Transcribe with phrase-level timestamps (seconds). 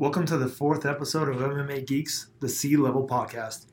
[0.00, 3.66] Welcome to the fourth episode of MMA Geeks, the C Level Podcast.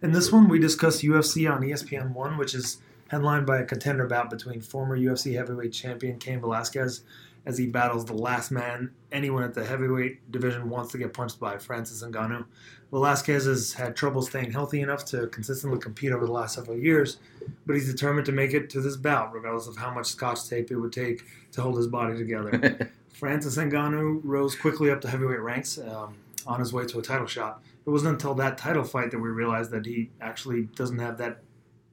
[0.00, 4.06] In this one, we discuss UFC on ESPN 1, which is headlined by a contender
[4.06, 7.02] bout between former UFC heavyweight champion Cain Velasquez
[7.44, 11.38] as he battles the last man anyone at the heavyweight division wants to get punched
[11.38, 12.46] by, Francis Ngannou.
[12.90, 17.18] Velasquez has had trouble staying healthy enough to consistently compete over the last several years,
[17.66, 20.70] but he's determined to make it to this bout, regardless of how much scotch tape
[20.70, 21.22] it would take
[21.52, 22.90] to hold his body together.
[23.16, 26.16] Francis Ngannou rose quickly up the heavyweight ranks um,
[26.46, 27.62] on his way to a title shot.
[27.86, 31.38] It wasn't until that title fight that we realized that he actually doesn't have that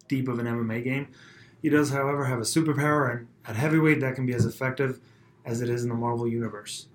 [0.09, 1.07] deep of an MMA game.
[1.61, 4.99] He does, however, have a superpower, and at heavyweight, that can be as effective
[5.45, 6.87] as it is in the Marvel Universe.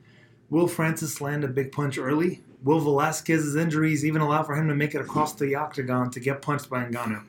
[0.50, 2.42] Will Francis land a big punch early?
[2.62, 6.42] Will Velasquez's injuries even allow for him to make it across the octagon to get
[6.42, 7.22] punched by Ngannou?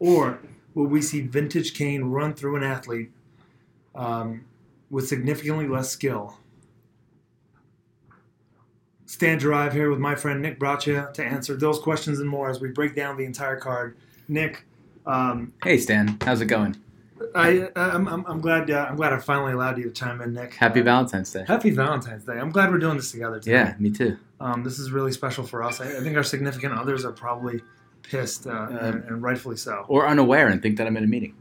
[0.00, 0.40] Or
[0.74, 3.12] will we see vintage Cain run through an athlete
[3.94, 4.46] um,
[4.90, 6.36] with significantly less skill?
[9.06, 12.60] Stan Drive here with my friend Nick Braccia to answer those questions and more as
[12.60, 13.96] we break down the entire card.
[14.28, 14.64] Nick,
[15.06, 16.76] um, Hey Stan, how's it going?
[17.34, 20.32] I, I'm, I'm, I'm glad uh, I'm glad I finally allowed you to chime in,
[20.32, 20.54] Nick.
[20.54, 21.44] Happy Uh, Valentine's Day.
[21.46, 22.32] Happy Valentine's Day.
[22.38, 23.38] I'm glad we're doing this together.
[23.38, 23.52] Today.
[23.52, 24.16] Yeah, me too.
[24.40, 25.80] Um, this is really special for us.
[25.82, 27.60] I, I think our significant others are probably
[28.02, 29.84] pissed, uh, and, and rightfully so.
[29.88, 31.34] Or unaware and think that I'm in a meeting.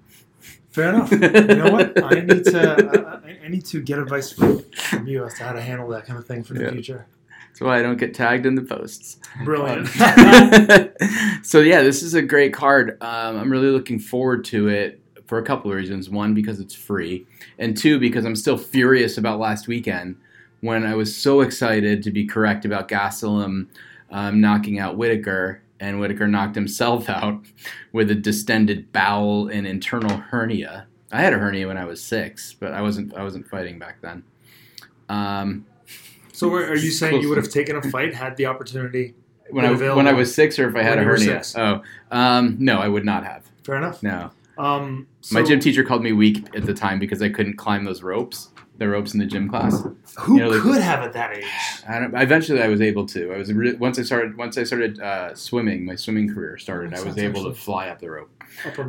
[0.69, 1.11] Fair enough.
[1.11, 2.03] you know what?
[2.03, 5.43] I need to uh, I, I need to get advice from, from you as to
[5.43, 6.71] how to handle that kind of thing for the Yeah.
[6.71, 7.07] future.
[7.47, 9.17] That's why I don't get tagged in the posts.
[9.43, 9.87] Brilliant.
[11.43, 12.97] so yeah, this is a great card.
[13.01, 16.09] Um, I'm really looking forward to it for a couple of reasons.
[16.09, 17.25] One, because it's free,
[17.57, 20.15] and two, because I'm still furious about last weekend
[20.61, 23.67] when I was so excited to be correct about Gastelum
[24.11, 27.41] um, knocking out Whitaker, and Whitaker knocked himself out
[27.91, 30.87] with a distended bowel and internal hernia.
[31.11, 34.01] I had a hernia when I was six, but I wasn't I wasn't fighting back
[34.01, 34.23] then.
[35.07, 35.65] Um,
[36.31, 39.15] so, are are you saying you would have taken a fight had the opportunity?
[39.51, 41.41] when I available when I was six, or if I had when a hernia.
[41.55, 43.49] Oh, um, no, I would not have.
[43.63, 44.01] Fair enough.
[44.03, 47.57] No, Um, so my gym teacher called me weak at the time because I couldn't
[47.57, 48.49] climb those ropes,
[48.79, 49.83] the ropes in the gym class.
[50.19, 51.45] who you know, like- could have at that age?
[51.87, 53.33] I don't, eventually, I was able to.
[53.33, 55.85] I was re- once I started once I started uh, swimming.
[55.85, 56.93] My swimming career started.
[56.93, 58.31] I was able actually- to fly up the rope.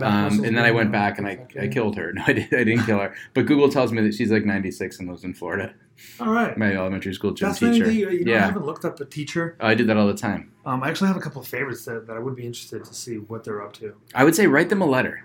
[0.01, 2.12] Um, and then I went back and I, I killed her.
[2.15, 3.15] No, I, did, I didn't kill her.
[3.34, 5.75] But Google tells me that she's like 96 and lives in Florida.
[6.19, 6.57] All right.
[6.57, 7.84] My elementary school gym Fascinating.
[7.84, 8.07] teacher.
[8.07, 8.47] that You, you know, I Yeah.
[8.47, 9.57] haven't looked up a teacher.
[9.61, 10.51] Oh, I did that all the time.
[10.65, 12.95] Um, I actually have a couple of favorites that, that I would be interested to
[12.95, 13.95] see what they're up to.
[14.15, 15.25] I would say write them a letter.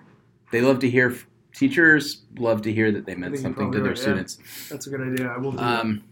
[0.51, 1.15] They love to hear.
[1.55, 4.03] Teachers love to hear that they meant something to their right, yeah.
[4.03, 4.37] students.
[4.69, 5.27] That's a good idea.
[5.27, 5.81] I will do that.
[5.81, 6.03] Um,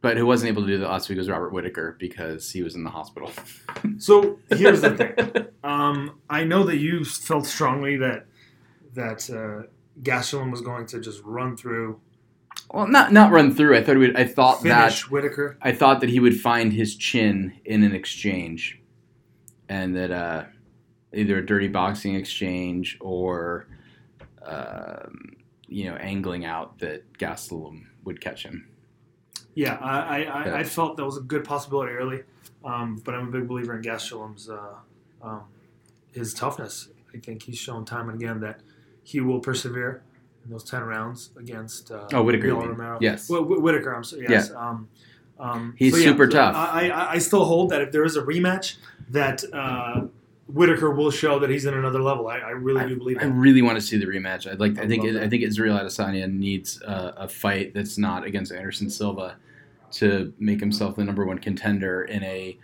[0.00, 2.74] but who wasn't able to do that last week was Robert Whitaker because he was
[2.74, 3.30] in the hospital.
[3.98, 5.46] So here's the thing.
[5.64, 8.26] Um, I know that you felt strongly that
[8.92, 9.66] that uh,
[10.02, 11.98] Gastelum was going to just run through,
[12.70, 13.74] well, not not run through.
[13.74, 15.56] I thought he would, I thought that Whitaker.
[15.62, 18.78] I thought that he would find his chin in an exchange,
[19.70, 20.44] and that uh,
[21.14, 23.68] either a dirty boxing exchange or
[24.44, 25.36] um,
[25.68, 28.68] you know angling out that Gastelum would catch him.
[29.54, 30.56] Yeah, I, I, Yeah.
[30.56, 32.22] I felt that was a good possibility early,
[32.64, 34.74] um, but I'm a big believer in Gastelum's uh,
[35.22, 35.42] um,
[36.12, 36.88] his toughness.
[37.14, 38.60] I think he's shown time and again that
[39.04, 40.02] he will persevere
[40.44, 42.68] in those ten rounds against uh, Oh, Whitaker, you Yoel mean.
[42.70, 42.98] Romero.
[43.00, 43.30] Yes.
[43.30, 43.92] Well, Wh- Whitaker.
[43.94, 44.26] I'm sorry.
[44.28, 44.50] Yes.
[44.50, 44.88] Um,
[45.38, 46.54] um, He's so yeah, super tough.
[46.56, 48.76] I, I, I still hold that if there is a rematch,
[49.10, 50.03] that uh,
[50.54, 52.28] Whitaker will show that he's in another level.
[52.28, 53.32] I, I really do believe I that.
[53.32, 54.50] really want to see the rematch.
[54.50, 54.78] I'd like.
[54.78, 55.02] I I think.
[55.02, 55.22] that.
[55.22, 59.36] I think Israel Adesanya needs a, a fight that's not against Anderson Silva
[59.92, 62.56] to make himself the number one contender in a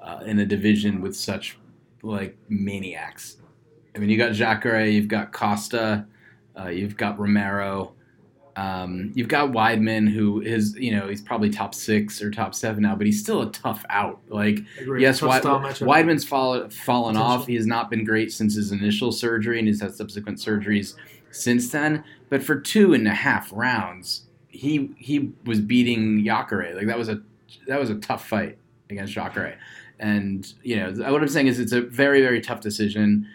[0.00, 1.58] uh, in a division with such
[2.02, 3.36] like maniacs.
[3.94, 6.06] I mean, you got Jacare, you've got Costa,
[6.58, 7.92] uh, you've got Romero,
[8.56, 12.82] um, you've got Weidman, who is you know he's probably top six or top seven
[12.82, 14.20] now, but he's still a tough out.
[14.28, 14.58] Like
[14.98, 15.86] Yes, Tough Wei- style matchup.
[15.86, 17.22] Weidman's fall, fallen Potential.
[17.40, 17.46] off.
[17.46, 20.94] He has not been great since his initial surgery, and he's had subsequent surgeries
[21.30, 22.04] since then.
[22.28, 26.74] But for two and a half rounds, he he was beating Jacare.
[26.74, 27.22] Like that was a
[27.68, 28.58] that was a tough fight
[28.90, 29.58] against Jacare.
[29.98, 33.26] And you know what I'm saying is it's a very very tough decision.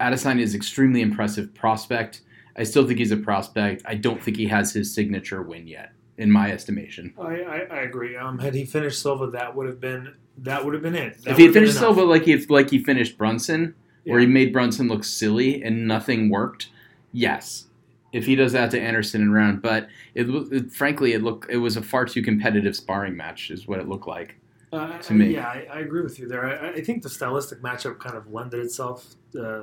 [0.00, 2.22] Adesanya is extremely impressive prospect.
[2.56, 3.82] I still think he's a prospect.
[3.86, 7.14] I don't think he has his signature win yet, in my estimation.
[7.18, 8.16] I, I, I agree.
[8.16, 11.22] Um, had he finished Silva, that would have been that would have been it.
[11.22, 11.78] That if he had finished.
[11.78, 13.74] Silva like he like he finished Brunson,
[14.04, 14.26] where Yeah.
[14.26, 16.68] he made Brunson look silly and nothing worked,
[17.12, 17.66] yes.
[18.12, 21.58] If he does that to Anderson and round, but it, it frankly it looked it
[21.58, 24.36] was a far too competitive sparring match, is what it looked like.
[24.72, 25.34] Uh, to me.
[25.34, 26.46] Yeah, I, I agree with you there.
[26.46, 29.62] I, I think the stylistic matchup kind of lended itself, uh,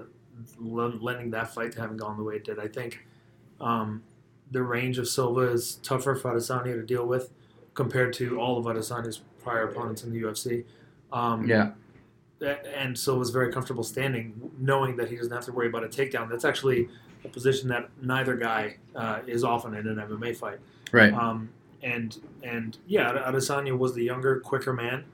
[0.59, 2.59] lending that fight to having gone the way it did.
[2.59, 3.05] I think
[3.61, 4.03] um,
[4.51, 7.31] the range of Silva is tougher for Adesanya to deal with.
[7.73, 10.63] compared to all of Adesanya's prior opponents in the UFC.
[11.13, 11.73] Um, Yeah.
[12.75, 15.87] and so was very comfortable standing, knowing that he doesn't have to worry about a
[15.87, 16.27] takedown.
[16.27, 16.89] That's actually
[17.23, 20.57] a position that neither guy uh, is often in an MMA fight.
[20.91, 21.13] Right.
[21.13, 21.49] Um,
[21.83, 25.05] and and yeah, Adesanya was the younger, quicker man,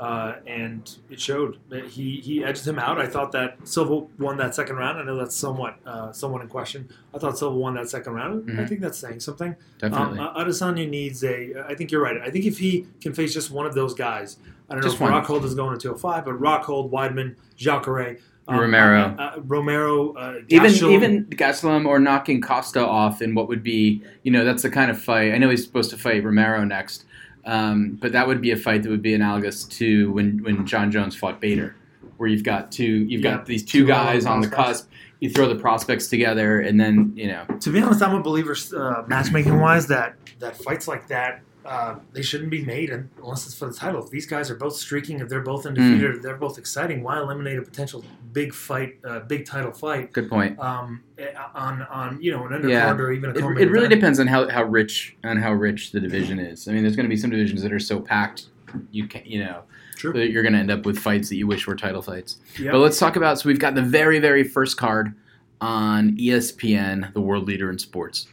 [0.00, 1.58] uh, and it showed.
[1.68, 2.98] That he he edged him out.
[2.98, 4.98] I thought that Silva won that second round.
[4.98, 6.88] I know that's somewhat uh, somewhat in question.
[7.14, 8.50] I thought Silva won that second round.
[8.50, 8.68] I Mhm.
[8.68, 9.54] think that's saying something.
[9.78, 10.18] Definitely.
[10.18, 11.62] Um, Adesanya needs a.
[11.68, 12.16] I think you're right.
[12.20, 14.38] I think if he can face just one of those guys,
[14.70, 15.22] I don't Just know if one.
[15.22, 18.16] Rockhold is going to 205, but Rockhold, Weidman, Jacare,
[18.48, 19.14] um, Romero.
[19.18, 24.02] uh, uh, Romero, uh, even even Gastelum or knocking Costa off in what would be
[24.22, 27.04] you know that's the kind of fight I know he's supposed to fight Romero next,
[27.44, 30.90] um, but that would be a fight that would be analogous to when when Jon
[30.90, 31.74] Jones fought Bader,
[32.16, 33.36] where you've got two you've Yeah.
[33.36, 34.88] got these two Two guys on the cusp.
[35.20, 38.56] You throw the prospects together, and then you know to be honest, I'm a believer,
[38.76, 42.90] uh, matchmaking wise, that that fights like that uh, they shouldn't be made
[43.22, 44.02] unless it's for the title.
[44.04, 47.02] If these guys are both streaking, if they're both undefeated, they're both exciting.
[47.04, 50.58] Why eliminate a potential big fight, uh, big title fight good point.
[50.58, 52.92] um, eh, on on you know an undercard Yeah.
[52.96, 53.90] or even a It, it really event?
[53.90, 56.66] depends on how, how rich on how rich the division is.
[56.66, 58.46] I mean, there's going to be some divisions that are so packed,
[58.90, 59.62] you can you know
[59.96, 60.12] True.
[60.14, 62.38] that you're going to end up with fights that you wish were title fights.
[62.58, 62.72] Yep.
[62.72, 63.38] But let's talk about.
[63.38, 65.14] So we've got the very, very first card
[65.60, 68.26] on ESPN, the world leader in sports,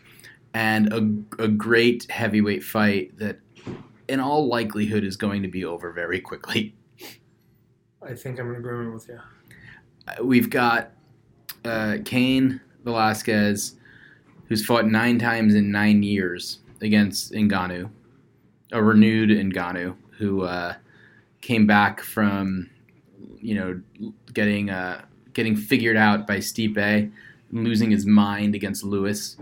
[0.58, 3.38] and a, a great heavyweight fight that,
[4.08, 6.74] in all likelihood, is going to be over very quickly.
[8.02, 9.20] I think I'm in agreement with you.
[10.24, 10.94] We've got
[11.64, 13.76] uh, Cain Velasquez,
[14.48, 17.92] who's fought nine times in nine years against Ngannou,
[18.72, 20.74] a renewed Ngannou, who uh,
[21.42, 22.68] came back from,
[23.40, 23.80] you know,
[24.34, 27.12] getting uh, getting figured out by Stipe,
[27.52, 29.38] losing his mind against Lewis,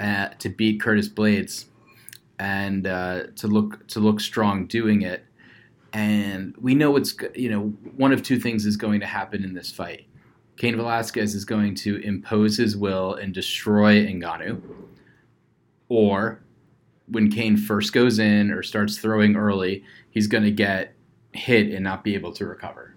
[0.00, 1.66] uh, to beat Curtis Blaydes,
[2.38, 5.24] and uh, to look to look strong doing it.
[5.92, 9.42] And we know what's go- you know one of two things is going to happen
[9.44, 10.06] in this fight.
[10.56, 14.60] Cain Velasquez is going to impose his will and destroy Ngannou,
[15.88, 16.40] or
[17.08, 20.94] when Cain first goes in or starts throwing early, he's going to get
[21.32, 22.94] hit and not be able to recover.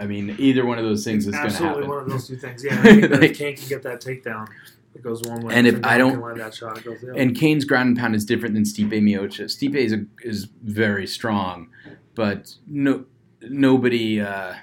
[0.00, 1.66] I mean, either one of those things is going to happen.
[1.66, 2.64] Absolutely one of those two things.
[2.64, 4.48] Yeah, I think that Like- Cain can get that takedown,
[4.94, 5.54] it goes one way.
[5.54, 7.20] And if I don't- land that shot, it goes the other.
[7.20, 9.46] And Cain's ground and pound is different than Stipe Miocic.
[9.46, 11.68] Stipe is a, is very strong,
[12.14, 13.04] but no
[13.42, 14.20] nobody.
[14.20, 14.54] Uh,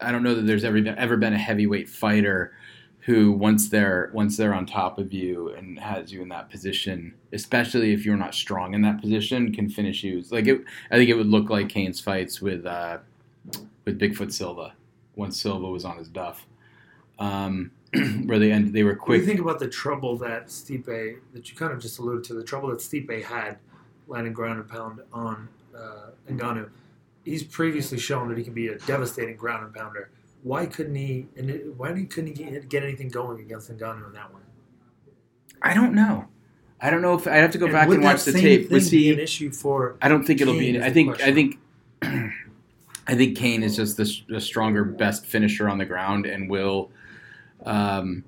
[0.00, 2.52] I don't know that there's ever ever been a heavyweight fighter
[3.04, 7.14] who once they're once they're on top of you and has you in that position,
[7.32, 10.22] especially if you're not strong in that position, can finish you.
[10.30, 12.98] Like it, I think it would look like Cain's fights with uh,
[13.84, 14.74] with Bigfoot Silva
[15.16, 16.46] once Silva was on his duff,
[17.18, 17.70] um,
[18.26, 18.72] where they ended.
[18.72, 19.26] They were What do you quick.
[19.26, 22.68] think about the trouble that Stipe, that you kind of just alluded to, the trouble
[22.70, 23.58] that Stipe had
[24.06, 26.70] landing ground and pound on uh, Ngannou?
[27.24, 30.10] He's previously shown that he can be a devastating ground and pounder.
[30.42, 31.26] Why couldn't he?
[31.36, 34.42] And it, why couldn't he get, get anything going against Ngannou in that one?
[35.62, 36.26] I don't know.
[36.80, 38.68] I don't know if I have to go back and watch the tape.
[38.68, 39.96] thing Was be an issue for?
[40.00, 40.76] I don't think it'll be.
[40.76, 41.20] is I the think.
[41.20, 41.58] I think.
[43.06, 46.90] I think Cain is just the, the stronger, best finisher on the ground, and will.
[47.66, 48.24] Um,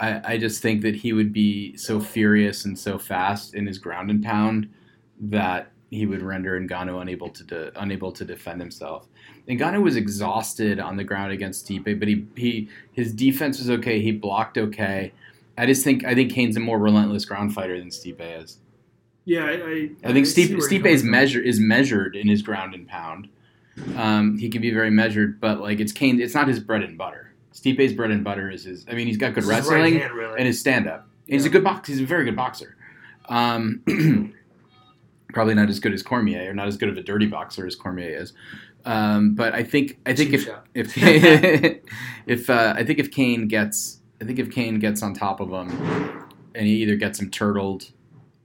[0.00, 3.78] I, I just think that he would be so furious and so fast in his
[3.78, 4.68] ground and pound
[5.20, 9.06] that he would render Ngannou unable to de, unable to defend himself.
[9.46, 14.00] Ngannou was exhausted on the ground against Stipe, but he, he his defense was okay.
[14.00, 15.12] He blocked okay.
[15.58, 18.58] I just think I think Cain's a more relentless ground fighter than Stipe is.
[19.24, 22.74] Yeah, I, I, I think see Stipe, Stipe is measure is measured in his ground
[22.74, 23.28] and pound.
[23.96, 26.96] Um, he can be very measured, but like it's Cain, it's not his bread and
[26.96, 27.31] butter.
[27.52, 28.86] Stipe's bread and butter is his.
[28.90, 30.38] I mean, he's got good It's his right wrestling hand, really.
[30.38, 31.06] and his stand up.
[31.26, 31.88] He's a good box.
[31.88, 32.76] He's a very good boxer.
[33.28, 33.82] Um,
[35.32, 37.76] probably not as good as Cormier, or not as good of a dirty boxer as
[37.76, 38.32] Cormier is.
[38.84, 41.82] Um, but I think I think Cheap if if
[42.26, 45.50] if uh, I think if Cain gets I think if Cain gets on top of
[45.50, 47.90] him and he either gets him turtled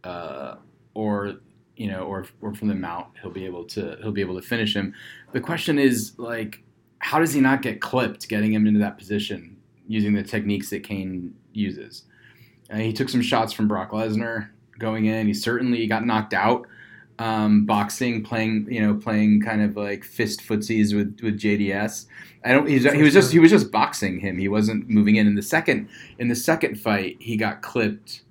[0.03, 0.55] uh,
[0.93, 1.35] or
[1.75, 4.45] you know or or from the mount he'll be able to he'll be able to
[4.47, 4.93] finish him.
[5.31, 6.63] The question is like
[6.99, 10.83] how does he not get clipped getting him into that position using the techniques that
[10.83, 12.03] Cain uses?
[12.69, 14.49] Uh, he took some shots from Brock Lesnar
[14.79, 15.27] going in.
[15.27, 16.67] He certainly got knocked out
[17.19, 22.05] um, boxing, playing you know playing kind of like fist footsies with with JDS.
[22.45, 22.67] I don't.
[22.67, 24.37] He's, he was just he was just boxing him.
[24.37, 25.27] He wasn't moving in.
[25.27, 25.89] In the second
[26.19, 28.21] in the second fight, he got clipped.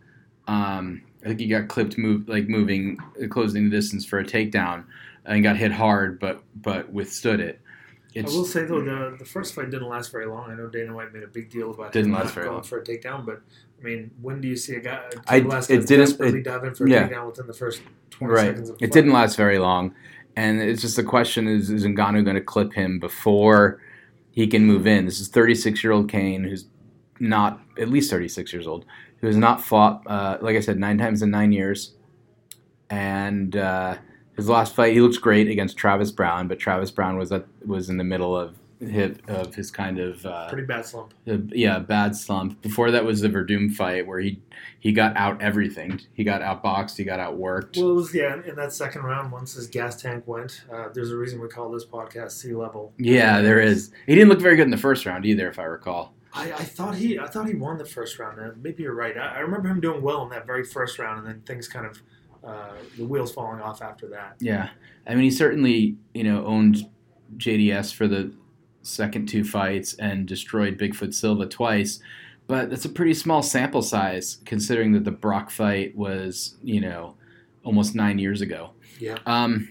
[0.47, 2.99] Um, I think he got clipped, move like moving,
[3.31, 4.85] closing the distance for a takedown,
[5.25, 7.61] and got hit hard, but but withstood it.
[8.19, 10.51] I will say though, the the first fight didn't last very long.
[10.51, 12.65] I know Dana White made a big deal about Didn't last very going long.
[12.65, 13.43] for a takedown, but
[13.81, 15.03] I mean, when do you see a guy?
[15.29, 17.09] I- Velasquez it didn't- it- dive in for a yeah.
[17.09, 18.47] takedown within the first twenty Right.
[18.47, 18.71] seconds.
[18.71, 18.95] Of the It fight.
[18.95, 19.95] didn't last very long,
[20.37, 23.81] and it's just the question: Is is Ngannou going to clip him before
[24.31, 25.05] he can move in?
[25.05, 26.67] This is 36 year old Cain, who's
[27.21, 28.85] not at least 36 years old,
[29.21, 31.95] who has not fought, uh, like I said, nine times in nine years,
[32.91, 33.97] and uh,
[34.37, 37.89] his last fight he looks great against Travis Browne, but Travis Browne was at, was
[37.89, 41.15] in the middle of his, of his kind of uh, Pretty bad slump.
[41.27, 42.61] uh, yeah, bad slump.
[42.61, 44.41] Before that was the Werdum fight where he
[44.81, 46.01] he got out everything.
[46.13, 46.97] He got outboxed.
[46.99, 47.79] He got outworked.
[47.79, 48.37] Well, it was yeah.
[48.45, 51.71] In that second round, once his gas tank went, uh, there's a reason we call
[51.71, 52.93] this podcast sea level.
[52.99, 53.91] yeah, there is.
[54.07, 56.13] He didn't look very good in the first round either, if I recall.
[56.35, 58.39] I, I thought he I thought he won the first round.
[58.63, 59.17] Maybe you're right.
[59.17, 61.87] I, I remember him doing well in that very first round, and then things kind
[61.87, 62.03] of
[62.47, 64.37] uh, the wheels falling off after that.
[64.41, 64.71] Yeah,
[65.07, 66.89] I mean, he certainly you know owned
[67.37, 68.33] JDS for the
[68.83, 72.01] second two fights and destroyed Bigfoot Silva twice.
[72.47, 77.17] But that's a pretty small sample size considering that the Brock fight was you know
[77.65, 78.71] almost nine years ago.
[79.01, 79.19] Yeah.
[79.27, 79.69] Um,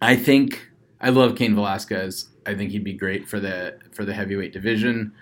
[0.00, 0.68] I think
[1.00, 2.28] I love Cain Velasquez.
[2.44, 5.12] I think he'd be great for the for the heavyweight division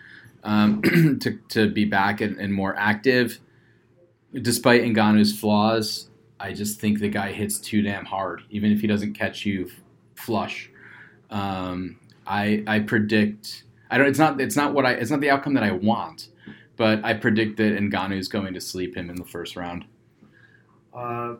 [0.42, 0.82] um,
[1.20, 3.38] to to be back and, and more active.
[4.32, 6.09] Despite Ngannou's flaws,
[6.40, 9.70] I just think the guy hits too damn hard, even if he doesn't catch you
[10.14, 10.70] flush.
[11.30, 14.06] Um, I I predict I don't.
[14.06, 14.40] It's not.
[14.40, 14.92] It's not what I.
[14.92, 16.28] It's not the outcome that I want,
[16.76, 19.84] but I predict that Ngannou is going to sleep him in the first round.
[20.94, 21.36] Uh,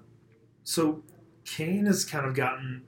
[0.65, 1.03] so
[1.45, 2.83] Cain has kind of gotten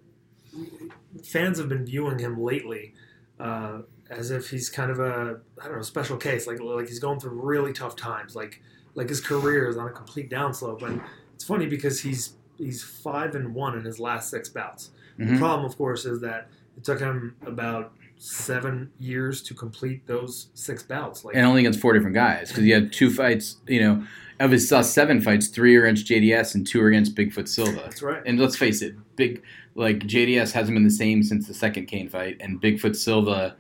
[1.24, 2.94] fans have been viewing him lately
[3.40, 3.78] uh,
[4.10, 7.20] as if he's kind of a I don't know special case, like like he's going
[7.20, 8.60] through really tough times, like
[8.94, 10.82] like his career is on a complete downslope.
[10.82, 11.00] And
[11.42, 14.90] it's funny because he's he's five and one in his last six bouts.
[15.18, 15.38] The Mhm.
[15.38, 20.84] problem, of course, is that it took him about seven years to complete those six
[20.84, 21.24] bouts.
[21.24, 23.56] Like and only against four different guys because he had two fights.
[23.66, 24.06] You know,
[24.38, 27.80] of his uh, seven fights, three are against JDS and two are against Bigfoot Silva.
[27.82, 28.22] that's right.
[28.24, 29.42] And let's face it, big
[29.74, 33.56] like JDS hasn't been the same since the second Cain fight, and Bigfoot Silva,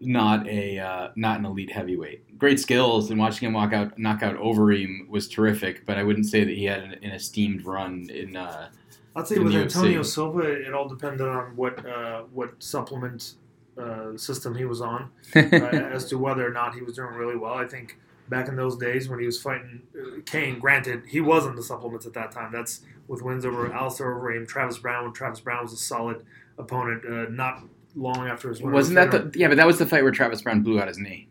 [0.00, 2.38] not a uh, not an elite heavyweight.
[2.38, 5.86] Great skills, and watching him walk out, knock out Overeem was terrific.
[5.86, 8.36] But I wouldn't say that he had an, an esteemed run in.
[8.36, 8.70] Uh,
[9.16, 10.06] I'd say in with Antonio UFC.
[10.06, 13.34] Silva, it all depended on what uh, what supplement
[13.78, 17.36] uh, system he was on uh, as to whether or not he was doing really
[17.36, 17.54] well.
[17.54, 17.98] I think
[18.28, 22.06] back in those days when he was fighting uh, Cain, granted he wasn't the supplements
[22.06, 22.52] at that time.
[22.52, 25.04] That's with wins over Alistair Overeem, Travis Browne.
[25.04, 26.24] When Travis Browne was a solid
[26.58, 27.62] opponent, uh, not
[27.94, 28.72] long after his win.
[28.72, 29.48] wasn't that the yeah?
[29.48, 31.28] But that was the fight where Travis Browne blew out his knee,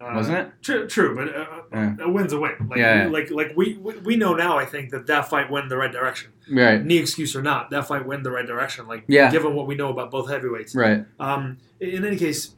[0.00, 0.50] Uh, wasn't it?
[0.62, 1.96] True, true, but uh, Yeah.
[2.00, 2.52] a win's a win.
[2.68, 3.08] Like, Yeah, yeah.
[3.08, 4.58] like, like we, we we know now.
[4.58, 6.32] I think that that fight went in the right direction.
[6.50, 8.86] Right, Knee excuse or not, that fight went in the right direction.
[8.88, 9.30] Like, Yeah.
[9.30, 10.74] given what we know about both heavyweights.
[10.74, 11.04] right.
[11.20, 12.54] Um, in any case,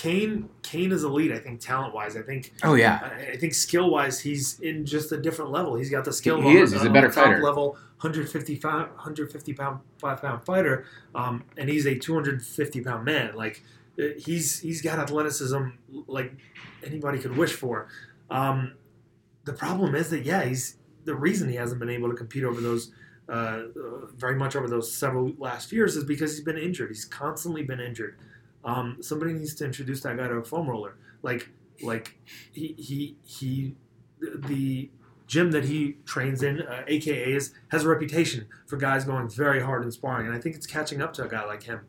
[0.00, 1.30] Cain Cain is elite.
[1.30, 2.16] I think talent wise.
[2.16, 5.74] I think Oh yeah, I I think skill wise, he's in just a different level.
[5.74, 6.40] He's got the skill.
[6.40, 6.72] He on- is.
[6.72, 7.42] He's a better fighter.
[7.42, 13.34] level, 155, 150 pound, five pound fighter, um, and he's a 250 pound man.
[13.34, 13.62] Like
[13.98, 15.64] uh, he's he's got athleticism
[16.06, 16.32] like
[16.82, 17.88] anybody could wish for.
[18.30, 18.76] Um,
[19.44, 22.62] the problem is that yeah, he's the reason he hasn't been able to compete over
[22.62, 22.90] those.
[23.28, 23.32] Uh,
[23.76, 26.88] uh, very much over those several last years is because he's been injured.
[26.88, 28.16] He's constantly been injured.
[28.64, 30.96] Um, somebody needs to introduce that guy to a foam roller.
[31.22, 31.48] Like,
[31.82, 32.18] like
[32.52, 33.74] he he he,
[34.20, 34.90] the
[35.26, 39.62] gym that he trains in, uh, AKA, is, has a reputation for guys going very
[39.62, 41.80] hard in sparring, and I think it's catching up to a guy like him.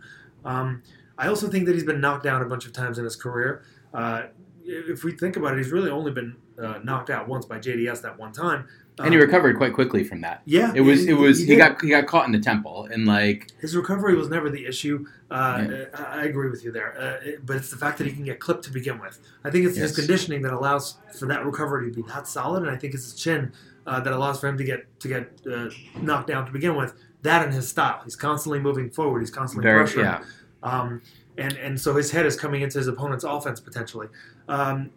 [0.46, 0.84] Um,
[1.18, 3.64] I also think that he's been knocked down a bunch of times in his career.
[3.94, 4.24] Uh,
[4.72, 8.02] if we think about it, he's really only been uh, knocked out once by JDS
[8.02, 8.68] that one time.
[9.00, 10.42] and he Um, recovered quite quickly from that.
[10.46, 11.58] Yeah, It was it was he did.
[11.58, 15.06] got he got caught in the temple and like His recovery was never the issue.
[15.30, 15.86] Uh, Yeah.
[15.94, 18.24] I I agree with you there, uh, it- but it's the fact that he can
[18.26, 19.20] get clipped to begin with.
[19.44, 22.72] I think it's his conditioning that allows for that recovery to be that solid, and
[22.72, 23.52] I think it's his chin
[23.88, 25.70] uh, that allows for him to get to get uh,
[26.02, 26.94] knocked down to begin with.
[27.24, 28.02] That and his style.
[28.04, 29.20] He's constantly moving forward.
[29.22, 30.04] He's constantly very pressuring.
[30.04, 30.24] yeah.
[30.64, 31.02] Um,
[31.38, 34.08] and and so his head is coming into his opponent's offense potentially.
[34.48, 34.92] Um,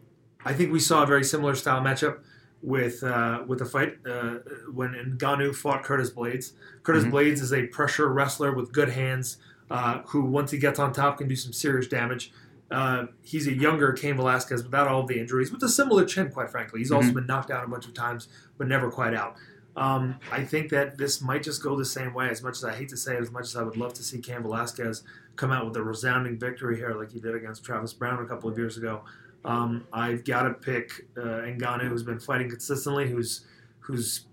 [0.44, 2.18] I think we saw a very similar style matchup
[2.62, 4.36] with uh, with the fight uh,
[4.72, 6.52] when Ngannou fought Curtis Blaydes.
[6.82, 7.12] Curtis Mhm.
[7.12, 9.36] Blaydes is a pressure wrestler with good hands,
[9.70, 12.32] uh, who once he gets on top can do some serious damage.
[12.70, 16.30] Uh, he's a younger Cain Velasquez without all of the injuries, with a similar chin,
[16.30, 16.80] quite frankly.
[16.80, 19.36] He's also been knocked out a bunch of times, but never quite out.
[19.76, 22.28] Um, I think that this might just go the same way.
[22.30, 24.02] As much as I hate to say it, as much as I would love to
[24.02, 25.02] see Cain Velasquez
[25.36, 28.48] come out with a resounding victory here, like he did against Travis Browne a couple
[28.50, 29.02] of years ago,
[29.44, 33.46] um, I've got to pick uh, Ngannou, who's been fighting consistently, who's
[33.80, 34.26] who's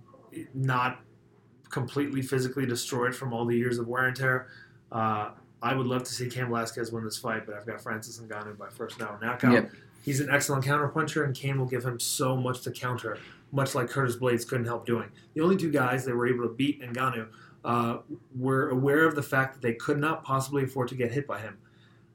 [0.53, 1.01] not
[1.69, 4.47] completely physically destroyed from all the years of wear and tear.
[4.91, 5.31] Uh,
[5.61, 8.57] I would love to see Cain Velasquez win this fight, but I've got Francis Ngannou
[8.57, 9.53] by first round knockout.
[9.53, 9.71] Yep.
[10.03, 13.17] He's an excellent counterpuncher, and Cain will give him so much to counter,
[13.51, 15.09] much like Curtis Blaydes couldn't help doing.
[15.35, 17.27] The only two guys that were able to beat Ngannou
[17.63, 17.99] uh,
[18.35, 21.39] were aware of the fact that they could not possibly afford to get hit by
[21.39, 21.57] him.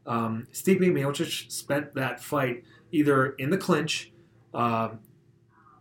[0.06, 4.12] Um, Stipe Miocic spent that fight either in the clinch,
[4.54, 4.90] uh,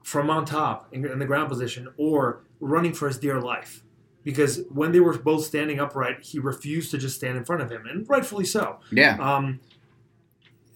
[0.04, 3.84] from on top in, in the ground position, or running for his dear life.
[4.24, 7.72] Because when they were both standing upright, he refused to just stand in front of
[7.72, 8.80] him, and rightfully so.
[8.92, 9.18] Yeah.
[9.20, 9.60] Um,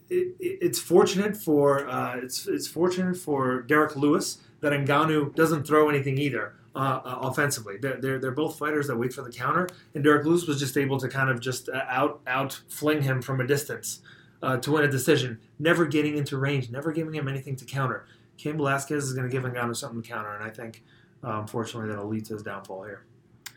[0.09, 5.65] it, it, it's fortunate for uh, it's it's fortunate for Derrick Lewis that Ngannou doesn't
[5.65, 7.77] throw anything either uh, uh, offensively.
[7.77, 10.77] They're, they're they're both fighters that wait for the counter, and Derrick Lewis was just
[10.77, 14.01] able to kind of just uh, out out fling him from a distance
[14.41, 18.05] uh, to win a decision, never getting into range, never giving him anything to counter.
[18.37, 20.83] Cain Velasquez is going to give Ngannou something to counter, and I think
[21.23, 23.03] uh, unfortunately that'll lead to his downfall here.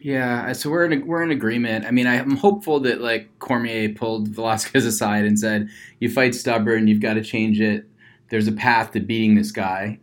[0.00, 1.84] Yeah, so we're in we're in agreement.
[1.86, 5.68] I mean, I'm hopeful that like Cormier pulled Velasquez aside and said,
[6.00, 6.88] "You fight stubborn.
[6.88, 7.86] You've got to change it.
[8.28, 10.00] There's a path to beating this guy.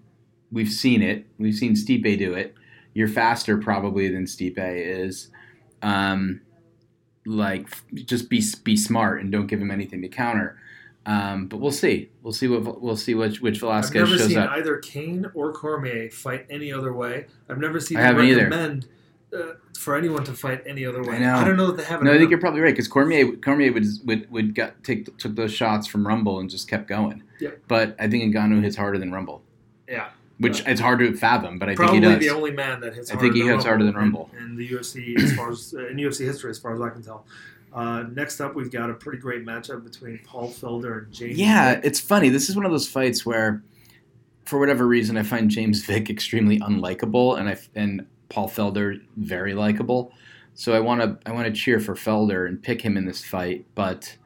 [0.52, 1.26] We've seen it.
[1.38, 2.56] We've seen Stipe do it.
[3.00, 5.30] You're faster probably than Stipe is.
[5.82, 6.42] Um,
[7.26, 10.60] like, just be be smart and don't give him anything to counter."
[11.06, 12.10] Um, but we'll see.
[12.24, 14.50] We'll see what we'll see which which Velasquez I've never seen up.
[14.52, 17.28] either Cain or Cormier fight any other way.
[17.48, 18.44] I've never seen I them haven't either.
[18.50, 18.88] recommend
[19.34, 21.16] uh, for anyone to fight any other way.
[21.16, 21.46] I know.
[21.46, 22.04] don't know that they have.
[22.04, 25.36] No, I think you're probably right because Cormier Cormier would would would got, take took
[25.36, 27.24] those shots from Rumble and just kept going.
[27.40, 27.60] Yep.
[27.70, 29.42] But I think Ngannou hits harder than Rumble,
[29.88, 30.10] yeah.
[30.40, 31.60] Which it's hard to fathom.
[31.60, 32.20] But I Probably think he does.
[32.20, 33.12] the only man that hits.
[33.12, 34.30] I think he hits harder than Rumble.
[34.38, 36.90] in, in the UFC as far as uh, in UFC history, as far as I
[36.90, 37.26] can tell.
[37.72, 41.38] Uh, next up, we've got a pretty great matchup between Paul Felder and James.
[41.38, 41.86] Yeah, Vick.
[41.86, 42.30] it's funny.
[42.30, 43.62] This is one of those fights where,
[44.46, 49.54] for whatever reason, I find James Vick extremely unlikable, and I and Paul Felder very
[49.54, 50.12] likable.
[50.56, 53.24] So I want to I want to cheer for Felder and pick him in this
[53.24, 54.18] fight, but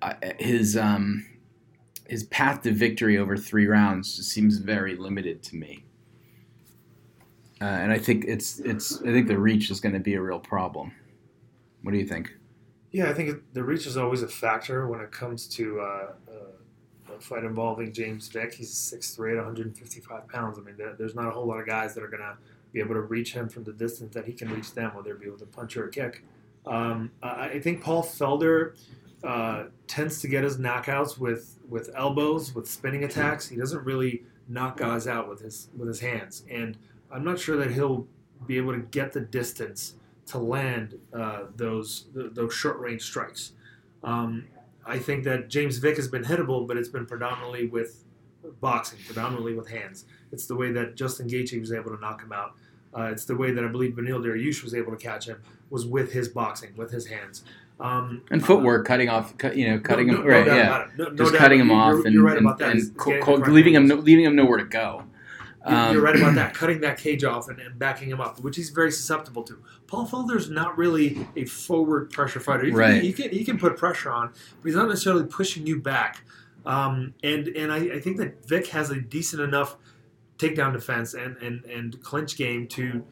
[0.00, 1.26] I, his um
[2.10, 5.84] his path to victory over three rounds just seems very limited to me.
[7.60, 10.20] Uh, and I think it's it's I think the reach is going to be a
[10.20, 10.90] real problem.
[11.82, 12.34] What do you think?
[12.90, 15.84] Yeah, I think the reach is always a factor when it comes to uh,
[16.28, 18.54] uh, a fight involving James Vick.
[18.54, 20.58] He's 6'3", 155 pounds.
[20.58, 22.36] I mean, there, there's not a whole lot of guys that are going to
[22.72, 25.20] be able to reach him from the distance that he can reach them, whether it
[25.20, 26.24] be with a punch or a kick.
[26.66, 28.74] Um, I I think Paul Felder
[29.24, 33.48] uh, tends to get his knockouts with, with elbows, with spinning attacks.
[33.48, 36.76] He doesn't really knock guys out with his with his hands, and
[37.10, 38.06] I'm not sure that he'll
[38.46, 39.94] be able to get the distance
[40.26, 43.52] to land uh, those th- those short range strikes.
[44.02, 44.46] Um,
[44.86, 48.04] I think that James Vick has been hittable, but it's been predominantly with
[48.60, 50.06] boxing, predominantly with hands.
[50.32, 52.54] It's the way that Justin Gaethje was able to knock him out.
[52.96, 55.86] Uh, it's the way that I believe Beneil Dariush was able to catch him was
[55.86, 57.44] with his boxing, with his hands.
[57.80, 60.46] Um, And footwork, cutting off, cut, you know, uh, cutting no, him, no, right?
[60.46, 61.04] no doubt yeah.
[61.04, 63.50] No, just cutting him off You're, and, you're right and, about and co- co- the
[63.50, 64.04] leaving angles.
[64.04, 65.04] leaving him nowhere to go.
[65.66, 66.54] You're- Um, You're right about that.
[66.54, 69.58] Cutting that cage off and, and backing him up, which he's very susceptible to.
[69.86, 72.64] Paul Felder's not really a forward pressure fighter.
[72.64, 73.02] He can, Right.
[73.02, 76.22] he can he can put pressure on, but he's not necessarily pushing you back.
[76.66, 79.76] Um, and and I, I think that Vick has a decent enough
[80.38, 83.04] takedown defense and, and, and clinch game to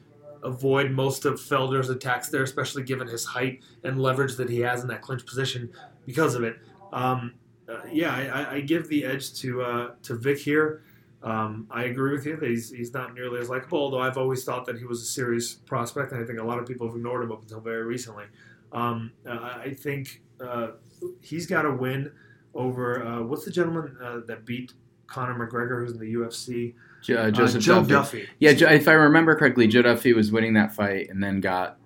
[0.42, 4.82] avoid most of Felder's attacks there, especially given his height and leverage that he has
[4.82, 5.70] in that clinch position
[6.06, 6.56] because of it.
[6.92, 7.34] Um,
[7.68, 10.82] uh, yeah, I, I- give the edge to uh, to Vick here.
[11.22, 14.44] Um, I agree with you that he's, he's not nearly as likable, although I've always
[14.44, 16.94] thought that he was a serious prospect, and I think a lot of people have
[16.94, 18.24] ignored him up until very recently.
[18.70, 20.68] Um, uh, I think uh,
[21.20, 22.12] he's got a win
[22.54, 24.72] over uh, what's the gentleman uh, that beat
[25.08, 26.74] Conor McGregor, who's in the UFC?
[27.02, 27.88] Jo- uh, Uh, Joseph Joe Duffy.
[28.20, 28.28] Duffy.
[28.38, 31.76] Yeah, Jo- if I remember correctly, Joe Duffy was winning that fight and then got,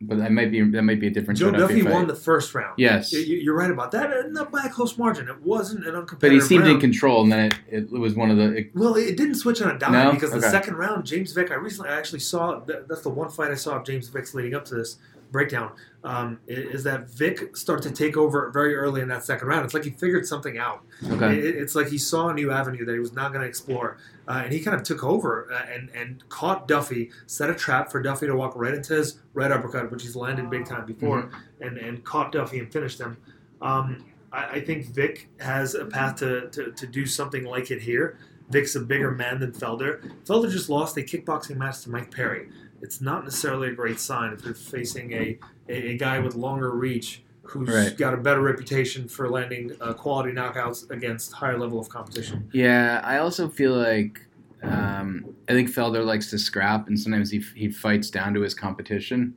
[0.00, 1.92] but that might be that might be a different Joe Joe, Duffy fight.
[1.92, 2.74] won the first round.
[2.76, 5.28] yes, You- You're right about that, and not by a close margin.
[5.28, 6.74] It wasn't an uncompetitive but he seemed round.
[6.74, 8.52] in control, and then it, it was one of the.
[8.56, 10.12] It, Well, it didn't switch on a dime No?
[10.12, 11.50] because the second round, James Vick.
[11.50, 14.34] I recently I actually saw that, that's the one fight I saw of James Vick's
[14.34, 14.98] leading up to this
[15.30, 15.70] breakdown.
[16.04, 19.64] Um, is that Vick started to take over very early in that second round?
[19.64, 20.82] It's like he figured something out.
[21.10, 23.48] okay, It- it's like he saw a new avenue that he was not going to
[23.48, 27.54] explore, uh, and he kind of took over uh, and and caught Duffy, set a
[27.54, 30.86] trap for Duffy to walk right into his red uppercut, which he's landed big time
[30.86, 33.16] before, and and caught Duffy and finished him.
[33.60, 37.80] Um, I, I think Vick has a path to, to, to do something like it
[37.82, 38.18] here.
[38.50, 40.02] Vick's a bigger man than Felder.
[40.26, 42.48] Felder just lost a kickboxing match to Mike Perry.
[42.82, 46.70] It's not necessarily a great sign if you're facing a, a, a guy with longer
[46.72, 47.96] reach who's Right.
[47.96, 52.48] got a better reputation for landing uh, quality knockouts against higher level of competition.
[52.52, 53.00] yeah.
[53.04, 54.26] I also feel like
[54.62, 58.54] um, I think Felder likes to scrap, and sometimes he he fights down to his
[58.54, 59.34] competition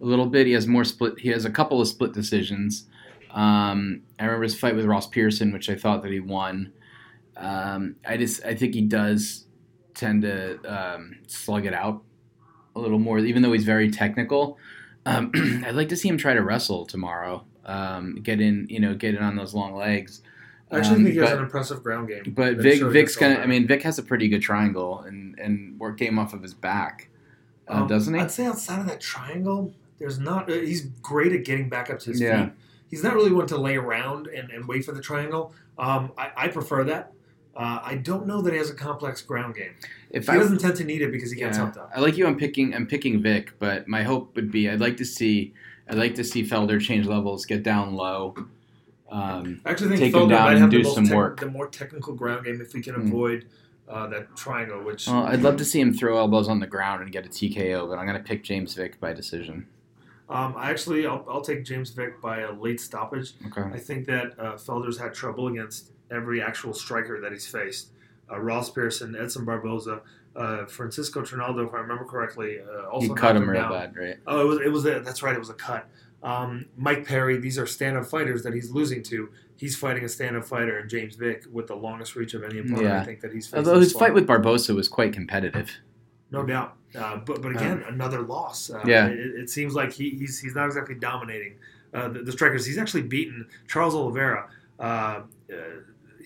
[0.00, 0.46] a little bit.
[0.46, 1.20] He has more split.
[1.20, 2.86] He has a couple of split decisions.
[3.30, 6.72] Um, I remember his fight with Ross Pearson, which I thought that he won.
[7.36, 9.46] Um, I just I think he does
[9.94, 12.02] tend to um, slug it out
[12.76, 14.58] a little more, even though he's very technical.
[15.06, 15.32] Um,
[15.66, 17.44] I'd like to see him try to wrestle tomorrow.
[17.64, 20.22] Um, get in, you know, get in on those long legs.
[20.70, 22.32] I actually Um, think he has an impressive ground game.
[22.36, 23.34] But Vick, Vick's gonna.
[23.36, 23.42] that.
[23.42, 26.54] I mean, Vick has a pretty good triangle and and work game off of his
[26.54, 27.08] back,
[27.68, 28.20] uh, Um, doesn't he?
[28.20, 30.50] I'd say outside of that triangle, there's not.
[30.50, 32.46] Uh, he's great at getting back up to his Yeah.
[32.46, 32.52] feet.
[32.88, 35.52] He's not really one to lay around and, and wait for the triangle.
[35.78, 37.12] Um, I, I prefer that.
[37.56, 39.72] Uh, I don't know that he has a complex ground game.
[40.10, 41.64] If He doesn't tend to need it because he gets Yeah.
[41.64, 41.88] up though.
[41.94, 42.26] I like you.
[42.26, 42.74] I'm picking.
[42.74, 45.54] I'm picking Vick, but my hope would be I'd like to see.
[45.88, 48.34] I'd like to see Felder change levels, get down low.
[49.08, 51.40] Um, I actually think Take Felder down might have do the, most some tech- work.
[51.40, 53.06] the more technical ground game if we can Hmm.
[53.06, 53.46] avoid
[53.88, 54.82] uh, that triangle.
[54.82, 57.28] Which well, I'd love to see him throw elbows on the ground and get a
[57.28, 59.66] TKO, but I'm gonna pick James Vick by decision.
[60.28, 63.34] um, I actually I'll, I'll take James Vick by a late stoppage.
[63.46, 63.62] Okay.
[63.72, 67.88] I think that uh, Felder's had trouble against every actual striker that he's faced.
[68.30, 70.00] Uh, Ross Pearson, Edson Barboza,
[70.34, 73.72] uh, Francisco Trinaldo, if I remember correctly, uh, also He cut knocked him real down.
[73.72, 74.16] bad, right?
[74.26, 75.34] Oh, it was it was a, that's right.
[75.34, 75.88] It was a cut.
[76.22, 77.36] Um, Mike Perry.
[77.38, 79.28] These are stand-up fighters that he's losing to.
[79.56, 82.82] He's fighting a stand-up fighter, and James Vick with the longest reach of any opponent.
[82.82, 83.00] Yeah.
[83.00, 83.52] I think that he's.
[83.54, 85.70] Although his fight with Barboza was quite competitive.
[86.30, 86.74] no doubt.
[86.98, 88.70] Uh, but but again, another loss.
[88.70, 89.06] Uh, Yeah.
[89.06, 91.54] it, it seems like he, he's he's not exactly dominating
[91.94, 92.66] uh, the, the strikers.
[92.66, 94.48] He's actually beaten Charles Oliveira.
[94.80, 95.54] Uh, uh,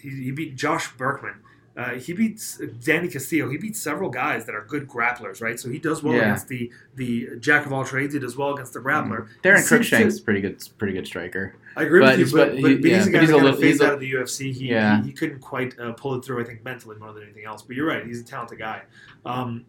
[0.03, 1.35] he, he beat Josh Burkman.
[1.77, 3.49] Uh, he beats Danny Castillo.
[3.49, 5.59] He beats several guys that are good grapplers, right?
[5.59, 6.23] So he does well Yeah.
[6.23, 8.13] against the the jack of all trades.
[8.13, 9.29] He does well against the grappler.
[9.43, 11.55] Daron He seems to- Cruickshank's pretty good, pretty good striker.
[11.77, 13.47] I agree But with you, but, but he- but he's yeah, a guy he's that
[13.47, 14.53] a phased he's a- out of the UFC.
[14.53, 15.01] He, Yeah.
[15.01, 16.41] he, he couldn't quite uh, pull it through.
[16.41, 17.63] I think mentally more than anything else.
[17.63, 18.05] But you're right.
[18.05, 18.83] He's a talented guy.
[19.25, 19.65] Um,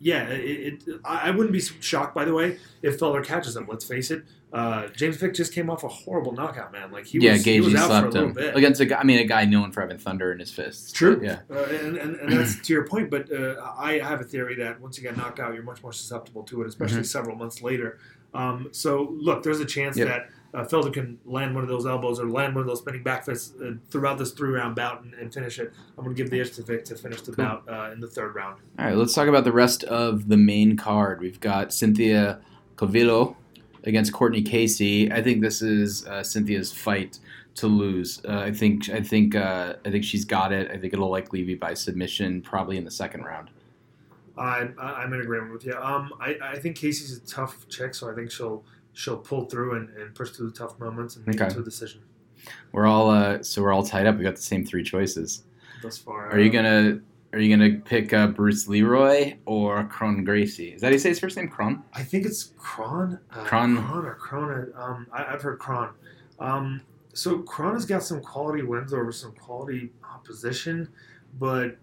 [0.00, 3.66] yeah, it, it, I I wouldn't be shocked by the way if Felder catches him.
[3.68, 4.22] Let's face it.
[4.52, 6.90] Uh, James Vick just came off a horrible knockout, man.
[6.92, 8.54] Like he yeah, was, he was out for a little him bit.
[8.56, 8.98] against a guy.
[8.98, 10.92] I mean, a guy known for having thunder in his fists.
[10.92, 11.16] True.
[11.16, 11.38] But, yeah.
[11.50, 14.78] Uh, and, and, and that's to your point, but uh, I have a theory that
[14.80, 17.04] once you get knocked out, you're much more susceptible to it, especially Mm-hmm.
[17.04, 17.98] several months later.
[18.34, 20.08] Um, so, look, there's a chance Yep.
[20.08, 23.02] that uh, Felder can land one of those elbows or land one of those spinning
[23.02, 25.72] back fists uh, throughout this three round bout and, and finish it.
[25.96, 27.44] I'm going to give the edge to Vick to finish the Cool.
[27.46, 28.60] bout uh, in the third round.
[28.78, 31.20] All right, let's talk about the rest of the main card.
[31.22, 32.40] We've got Cynthia
[32.76, 33.36] Calvillo
[33.84, 35.10] against Courtney Casey.
[35.12, 37.18] I think this is uh, Cynthia's fight
[37.56, 38.20] to lose.
[38.26, 40.70] Uh, I think I think uh, I think she's got it.
[40.70, 43.50] I think it'll likely be by submission, probably in the second round.
[44.38, 45.74] I, I'm in agreement with you.
[45.76, 48.64] Um, I, I think Casey's a tough chick, so I think she'll
[48.94, 51.54] she'll pull through and, and push through the tough moments and make it Okay.
[51.54, 52.00] to a decision
[52.72, 54.16] We're all uh, so we're all tied up.
[54.16, 55.44] We got the same three choices.
[55.82, 56.30] thus far.
[56.30, 57.00] Are you Uh, gonna
[57.32, 60.72] Are you gonna pick uh, Bruce Leroy or Kron Gracie?
[60.74, 61.48] Is that how you say his first name?
[61.48, 61.82] Kron.
[61.94, 63.18] I think it's Kron.
[63.30, 63.76] Uh, Kron.
[63.78, 64.78] Kron or Krona.
[64.78, 65.90] Um, I, I've heard Kron.
[66.38, 66.82] Um,
[67.14, 70.88] so Kron has got some quality wins over some quality opposition,
[71.38, 71.78] but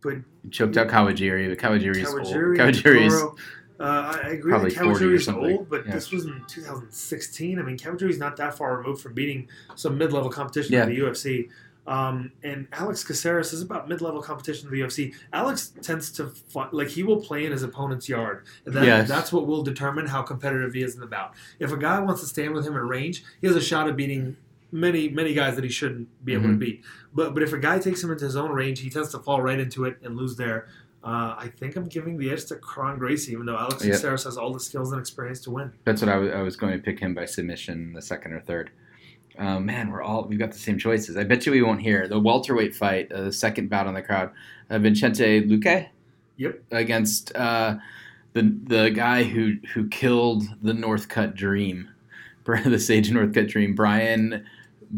[0.00, 2.22] but He choked out Kawajiri, but Kawajiri's old.
[2.22, 3.36] Kawajiri, Kawajiri's Toro,
[3.80, 5.92] uh, I agree probably that 40 or Kawajiri's old, but Yeah.
[5.92, 7.58] this was in 2016.
[7.58, 10.84] I mean, Kawajiri's not that far removed from beating some mid-level competition Yeah.
[10.84, 11.48] in the UFC.
[11.88, 15.14] Um, and Alex Caceres is about mid-level competition in the UFC.
[15.32, 19.08] Alex tends to fight, like he will play in his opponent's yard, and that, Yes.
[19.08, 21.32] that's what will determine how competitive he is in the bout.
[21.58, 23.96] If a guy wants to stand with him in range, he has a shot at
[23.96, 24.36] beating
[24.70, 26.58] many many guys that he shouldn't be able to Mhm.
[26.58, 26.84] beat.
[27.14, 29.40] But but if a guy takes him into his own range, he tends to fall
[29.40, 30.66] right into it and lose there.
[31.02, 33.92] Uh, I think I'm giving the edge to Kron Gracie, even though Alex Yeah.
[33.92, 35.72] Caceres has all the skills and experience to win.
[35.84, 38.40] That's what I was, I was going to pick him by submission the second or
[38.40, 38.68] third.
[39.38, 41.16] Um, man, we're all we've got the same choices.
[41.16, 44.02] I bet you we won't hear the welterweight fight, uh, the second bout on the
[44.02, 44.30] crowd.
[44.68, 45.88] Uh, Vicente Luque.
[46.36, 46.62] Yep.
[46.70, 47.76] Against uh,
[48.32, 51.88] the the guy who who killed the Northcutt Dream,
[52.44, 54.44] the Sage Northcutt Dream, Bryan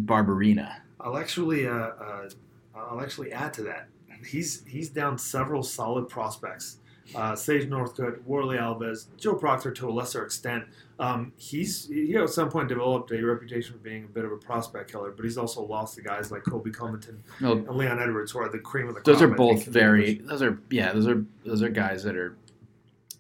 [0.05, 0.77] Barberena.
[1.01, 2.29] I'll actually uh, uh,
[2.75, 3.89] I'll actually add to that.
[4.27, 6.79] He's he's down several solid prospects.
[7.15, 10.65] Uh, Sage Northcutt, Warlley Alves, Joe Proctor to a lesser extent.
[10.99, 14.37] Um, he's he at some point developed a reputation for being a bit of a
[14.37, 18.33] prospect killer, but he's also lost to guys like Colby Covington No, and Leon Edwards,
[18.33, 19.31] who are the cream of the those crop.
[19.31, 20.15] are both think, in the very.
[20.17, 20.93] Those are yeah.
[20.93, 22.37] Those are those are guys that are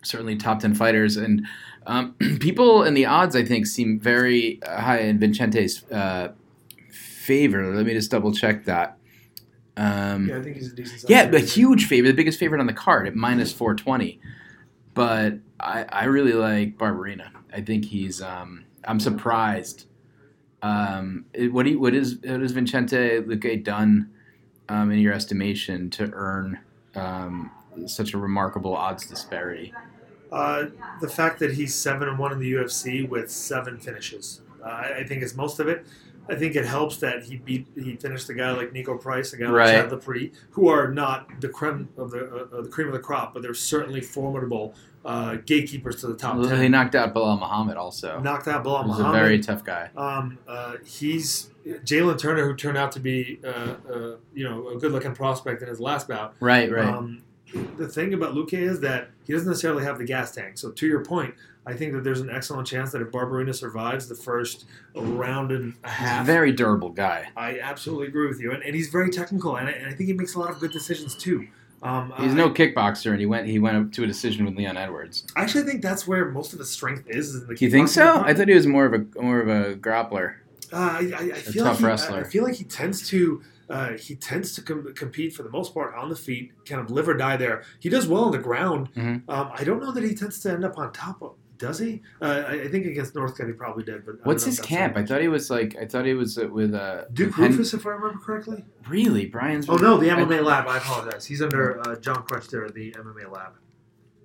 [0.02, 1.46] certainly top ten fighters, and
[1.86, 6.32] um, people in the odds I think seem very high in Vicente's uh,
[6.90, 7.74] favor.
[7.74, 8.98] Let me just double check that.
[9.80, 11.08] Um, Yeah, I think he's a decent.
[11.10, 14.20] yeah, a huge favorite, the biggest favorite on the card at minus four twenty.
[14.94, 17.30] But I, I really like Barberena.
[17.52, 18.20] I think he's.
[18.20, 19.86] Um, I'm surprised.
[20.62, 24.10] Um, what he, what is what has Vicente Luque done
[24.68, 26.58] um, in your estimation to earn
[26.94, 27.50] um,
[27.86, 29.72] such a remarkable odds disparity?
[30.30, 30.66] Uh,
[31.00, 35.04] the fact that he's seven and one in the UFC with seven finishes, uh, I
[35.08, 35.86] think is most of it.
[36.30, 39.36] I think it helps that he beat he finished a guy like Niko Price, a
[39.36, 39.74] guy Right.
[39.74, 43.00] like Chad Laprise, who are not the creme of the uh, the cream of the
[43.00, 46.62] crop, but they're certainly formidable uh, gatekeepers to the top Well, ten.
[46.62, 48.20] He knocked out Belal Muhammad also.
[48.20, 49.90] Knocked out Belal He's a very tough guy.
[49.96, 54.78] Um, uh, he's Jalin Turner, who turned out to be, uh, uh, you know, a
[54.78, 56.34] good-looking prospect in his last bout.
[56.40, 56.84] Right, right.
[56.86, 57.22] Um,
[57.78, 60.56] the thing about Luque is that he doesn't necessarily have the gas tank.
[60.58, 61.34] So to your point,
[61.70, 65.74] I think that there's an excellent chance that if Barberena survives the first round and
[65.84, 67.28] a He's a half, very durable guy.
[67.36, 70.08] I absolutely agree with you, and, and he's very technical, and I, and I think
[70.08, 71.46] he makes a lot of good decisions too.
[71.82, 74.56] Um, He's I, no kickboxer, and he went he went up to a decision with
[74.56, 75.24] Leon Edwards.
[75.36, 77.34] I actually think that's where most of his strength is.
[77.34, 78.20] is in the you think so?
[78.20, 80.34] I thought he was more of a more of a grappler.
[80.72, 82.20] Uh, I, I, I feel tough like he, wrestler.
[82.20, 85.72] I, feel like he tends to uh, he tends to com- compete for the most
[85.72, 87.62] part on the feet, kind of live or die there.
[87.78, 88.92] He does well on the ground.
[88.94, 89.22] Mhm.
[89.28, 91.22] Um, I don't know that he tends to end up on top.
[91.22, 92.02] of Does he?
[92.20, 94.04] Uh, I, I think against Northcutt he probably did.
[94.04, 94.96] But I don't What's know if his that's camp?
[94.96, 95.04] right.
[95.04, 97.86] I thought he was like I thought he was with uh, Duke Hen- Roufus, if
[97.86, 98.64] I remember correctly.
[98.88, 99.68] Really, Brian's.
[99.68, 100.66] Oh no, the I- MMA Lab.
[100.66, 101.26] I apologize.
[101.26, 103.52] He's under uh, John Crutcher, the MMA Lab,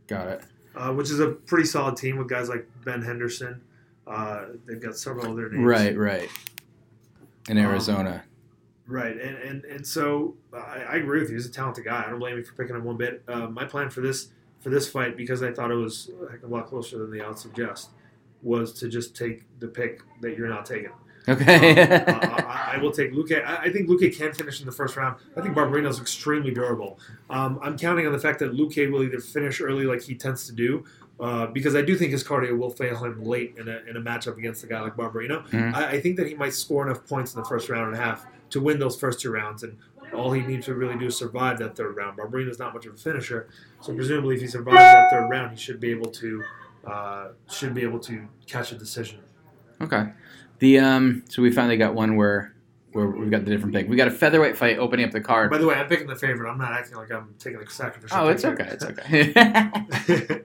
[0.07, 0.41] Got it.
[0.75, 3.61] uh, which is a pretty solid team with guys like Ben Henderson.
[4.07, 5.63] Uh, they've got several other names.
[5.65, 6.29] Right, right.
[7.49, 8.23] In Um, Arizona.
[8.87, 11.35] Right, and and, and so I, I agree with you.
[11.35, 12.03] He's a talented guy.
[12.05, 13.23] I don't blame you for picking him one bit.
[13.27, 14.29] Uh, my plan for this
[14.65, 16.09] for this fight, because I thought it was
[16.41, 17.91] a a lot closer than the odds suggest,
[18.41, 20.89] was to just take the pick that you're not taking.
[21.29, 21.81] okay.
[21.83, 22.03] Uh,
[22.47, 23.45] I, I will take Luque.
[23.45, 25.17] I, I think Luque can finish in the first round.
[25.37, 26.97] I think Barberena is extremely durable.
[27.29, 30.47] Um, I'm counting on the fact that Luque will either finish early, like he tends
[30.47, 30.83] to do,
[31.19, 34.01] uh, because I do think his cardio will fail him late in a, in a
[34.01, 35.47] matchup against a guy like Barberena.
[35.49, 35.75] Mhm.
[35.75, 38.03] I, I think that he might score enough points in the first round and a
[38.03, 39.77] half to win those first two rounds, and
[40.13, 42.17] all he needs to really do is survive that third round.
[42.17, 43.49] Barberena's not much of a finisher,
[43.81, 46.43] so presumably if he survives that third round, he should be able to
[46.85, 49.19] uh, should be able to catch a decision.
[49.81, 50.07] okay.
[50.59, 51.23] The um.
[51.27, 52.55] So we finally got one where
[52.95, 53.89] where we've got the different pick.
[53.89, 55.51] We got a featherweight fight opening up the card.
[55.51, 56.49] By the way, I'm picking the favorite.
[56.49, 58.17] I'm not acting like I'm taking a sacrificial.
[58.17, 58.69] Oh, it's okay.
[58.71, 60.43] It's okay.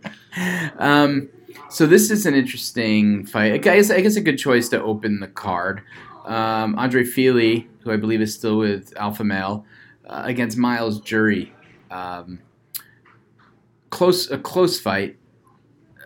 [0.79, 1.29] um,
[1.69, 3.53] so this is an interesting fight.
[3.53, 5.83] I guess I guess a good choice to open the card.
[6.25, 9.65] Um, Andre Fili, who I believe is still with Alpha Male,
[10.07, 11.53] uh, against Myles Jury.
[11.91, 12.41] Um,
[13.91, 15.17] close a close fight.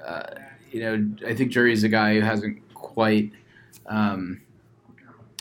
[0.04, 0.22] Uh,
[0.70, 3.32] you know, I think Jury's a guy who hasn't quite
[3.86, 4.40] um,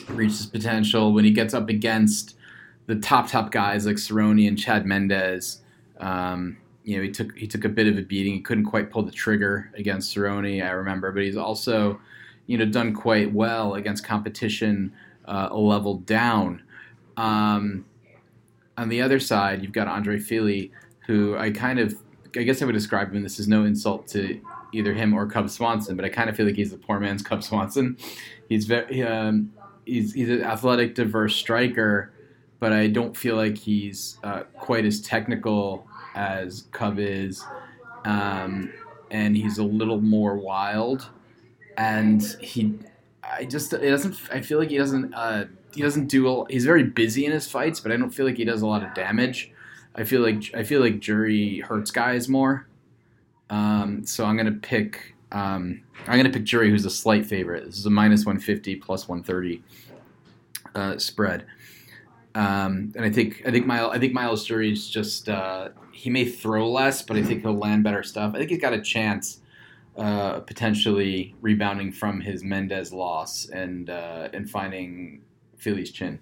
[0.09, 2.35] reached his potential when he gets up against
[2.85, 5.61] the top top guys like Cerrone and Chad Mendes.
[5.99, 8.33] Um, you know, he took he took a bit of a beating.
[8.33, 11.99] He couldn't quite pull the trigger against Cerrone, I remember, but he's also,
[12.47, 14.93] you know, done quite well against competition
[15.25, 16.61] uh, a level down.
[17.17, 17.85] Um,
[18.77, 20.71] on the other side, you've got Andre Fili,
[21.07, 21.95] who I kind of,
[22.35, 23.23] I guess I would describe him.
[23.23, 24.41] This is no insult to
[24.73, 27.21] either him or Cub Swanson, but I kind of feel like he's the poor man's
[27.21, 27.97] Cub Swanson.
[28.49, 29.53] He's very, um,
[29.85, 32.11] he's he's an athletic, diverse striker,
[32.59, 37.43] but I don't feel like he's uh, quite as technical as Cub is,
[38.05, 38.73] um,
[39.11, 41.09] and he's a little more wild,
[41.77, 42.73] and he,
[43.23, 44.15] I just it doesn't.
[44.31, 45.13] I feel like he doesn't.
[45.13, 46.27] Uh, he doesn't do.
[46.27, 48.67] A, he's very busy in his fights, but I don't feel like he does a
[48.67, 49.51] lot of damage.
[49.95, 52.67] I feel like I feel like Jury hurts guys more.
[53.49, 55.15] Um, so I'm gonna pick.
[55.31, 57.65] Um, I'm gonna pick Jury, who's a slight favorite.
[57.65, 59.63] This is a minus 150 plus 130
[60.75, 61.45] uh, spread.
[62.35, 66.25] Um, and I think I think Myles I think Myles Jury's just uh, he may
[66.25, 68.33] throw less, but I think he'll land better stuff.
[68.33, 69.39] I think he's got a chance
[69.97, 75.21] uh, potentially rebounding from his Mendes loss and uh, and finding
[75.57, 76.19] Fili's chin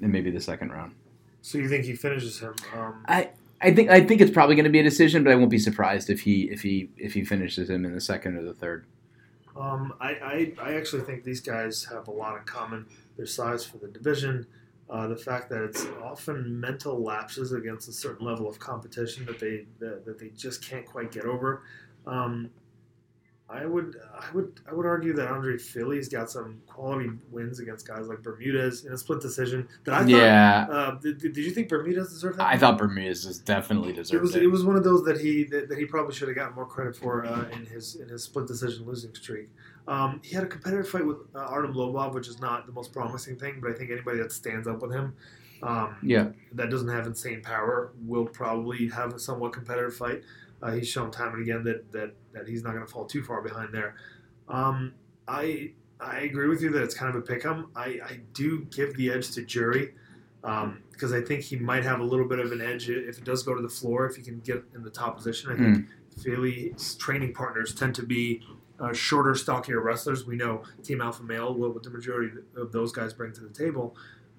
[0.00, 0.94] in maybe the second round.
[1.42, 2.54] So you think he finishes him?
[2.74, 5.36] Um, I I think I think it's probably going to be a decision, but I
[5.36, 8.42] won't be surprised if he if he if he finishes him in the second or
[8.42, 8.86] the third.
[9.56, 12.86] Um, I, I, I actually think these guys have a lot in common.
[13.16, 14.46] Their size for the division,
[14.88, 19.38] uh, the fact that it's often mental lapses against a certain level of competition that
[19.38, 21.62] they that, that they just can't quite get over.
[22.06, 22.50] Um,
[23.52, 27.86] I would I would I would argue that Andre Fili's got some quality wins against
[27.86, 29.68] guys like Bermudez in a split decision.
[29.84, 30.08] That I thought.
[30.08, 32.46] yeah, Uh, did, did you think Bermudez deserved that?
[32.46, 34.42] I thought Bermudez was definitely It deserved was it.
[34.42, 36.66] it was one of those that he that, that he probably should have gotten more
[36.66, 39.48] credit for uh, in his in his split decision losing streak.
[39.88, 42.92] Um, he had a competitive fight with uh, Artem Lobov, which is not the most
[42.92, 45.14] promising thing, but I think anybody that stands up with him
[45.62, 50.22] um, yeah, that doesn't have insane power will probably have a somewhat competitive fight.
[50.62, 53.22] Uh, he's shown time and again that that, that he's not going to fall too
[53.22, 53.94] far behind there.
[54.48, 54.94] Um,
[55.26, 57.70] I I agree with you that it's kind of a pick 'em.
[57.76, 59.94] I, I do give the edge to Jury
[60.42, 63.42] because I think he might have a little bit of an edge if it does
[63.42, 64.06] go to the floor.
[64.06, 65.86] If he can get in the top position, I think
[66.22, 68.42] Fili's training partners tend to be
[68.78, 70.26] uh, shorter, stockier wrestlers.
[70.26, 73.94] We know Team Alpha Male, what the majority of those guys bring to the table.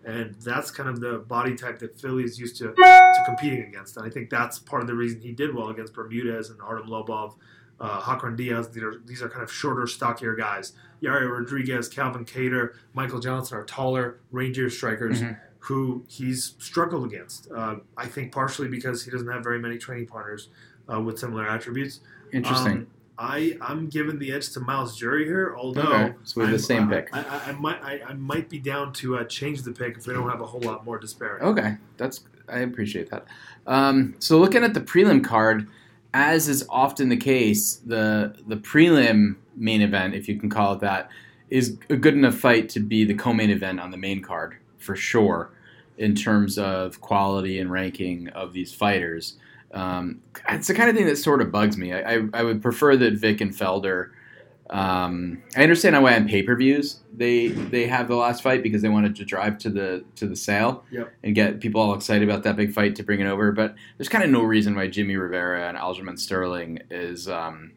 [0.05, 3.97] And that's kind of the body type that Fili is used to, to competing against.
[3.97, 6.87] And I think that's part of the reason he did well against Bermudez and Artem
[6.89, 7.35] Lobov,
[7.79, 8.67] uh, Hacran Dias.
[8.69, 10.73] These are, these are kind of shorter, stockier guys.
[11.03, 15.37] Yair Rodriguez, Calvin Kattar, Michael Johnson are taller, rangier strikers Mhm.
[15.59, 17.51] who he's struggled against.
[17.51, 20.49] Uh, I think partially because he doesn't have very many training partners
[20.91, 21.99] uh, with similar attributes.
[22.33, 22.71] Interesting.
[22.73, 22.87] Um,
[23.21, 26.60] I I'm giving the edge to Myles Jury here, although Okay, so we have the
[26.60, 27.10] same pick.
[27.13, 30.07] I, I, I might I, I might be down to uh, change the pick if
[30.07, 31.45] we don't have a whole lot more disparity.
[31.45, 33.27] Okay, that's I appreciate that.
[33.67, 35.67] Um, so looking at the prelim card,
[36.15, 40.79] as is often the case, the the prelim main event, if you can call it
[40.79, 41.12] that,
[41.51, 44.95] is a good enough fight to be the co-main event on the main card for
[44.95, 45.51] sure,
[45.99, 49.38] in terms of quality and ranking of these fighters.
[49.73, 51.93] Um, it's the kind of thing that sort of bugs me.
[51.93, 54.12] I, I, I would prefer that Vick and Felder.
[54.69, 58.81] Um, I understand why on pay per views they they have the last fight because
[58.81, 60.86] they wanted to drive to the to the sale
[61.23, 63.51] and get people all excited about that big fight to bring it over.
[63.51, 67.73] But there's kind of no reason why Jimmy Rivera and Aljamain Sterling is, um,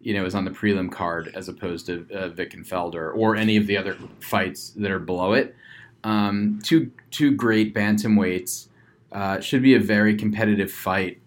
[0.00, 3.36] you know, is on the prelim card as opposed to uh, Vick and Felder or
[3.36, 5.54] any of the other fights that are below it.
[6.04, 8.68] Um, two two great bantamweights
[9.14, 11.20] uh, should be a very competitive fight.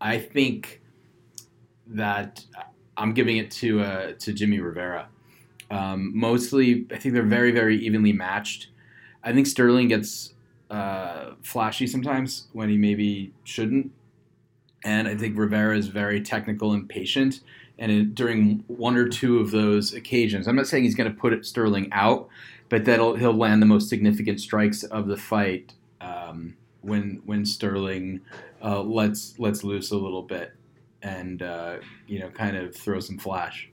[0.00, 0.82] I think
[1.88, 2.44] that
[2.96, 5.08] I'm giving it to uh, to Jimmy Rivera.
[5.70, 8.68] Um, mostly, I think they're very very evenly matched.
[9.24, 10.34] I think Sterling gets
[10.70, 13.90] uh, flashy sometimes when he maybe shouldn't.
[14.84, 17.40] And I think Rivera is very technical and patient.
[17.78, 21.44] And during one or two of those occasions, I'm not saying he's going to put
[21.44, 22.28] Sterling out,
[22.68, 28.20] but that he'll land the most significant strikes of the fight um, when when Sterling
[28.62, 30.52] uh, lets lets loose a little bit
[31.02, 33.70] and uh, you know kind of throw some flash.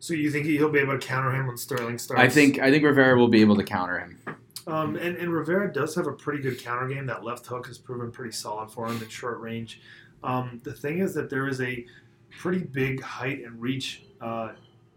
[0.00, 2.22] So you think he'll be able to counter him when Sterling starts?
[2.22, 4.18] I think I think Rivera will be able to counter him.
[4.66, 7.06] Um, and, and Rivera does have a pretty good counter game.
[7.06, 9.80] That left hook has proven pretty solid for him in short range.
[10.22, 11.86] Um, the thing is that there is a
[12.30, 14.52] pretty big height and reach uh,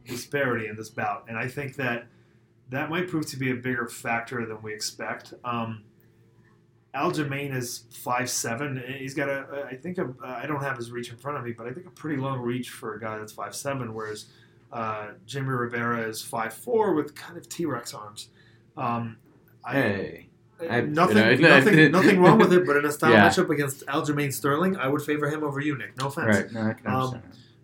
[0.06, 2.08] disparity in this bout, and I think that
[2.70, 5.34] that might prove to be a bigger factor than we expect.
[5.44, 5.84] Um,
[6.96, 8.84] Aljamain is five seven.
[8.98, 11.54] He's got a, I think, a, I don't have his reach in front of me,
[11.54, 13.94] but I think a pretty long reach for a guy that's five seven.
[13.94, 14.26] Whereas
[14.74, 18.28] uh, Jimmy Rivera is five four with kind of T Rex arms.
[18.76, 19.18] Um,
[19.64, 20.28] I, Hey,
[20.70, 22.66] I- nothing, you know, nothing, nothing wrong with it.
[22.66, 23.28] But in a style Yeah.
[23.30, 25.98] matchup against Aljamain Sterling, I would favor him over you, Nick.
[25.98, 26.36] No offense.
[26.38, 26.52] right?
[26.52, 27.22] No, I can Um.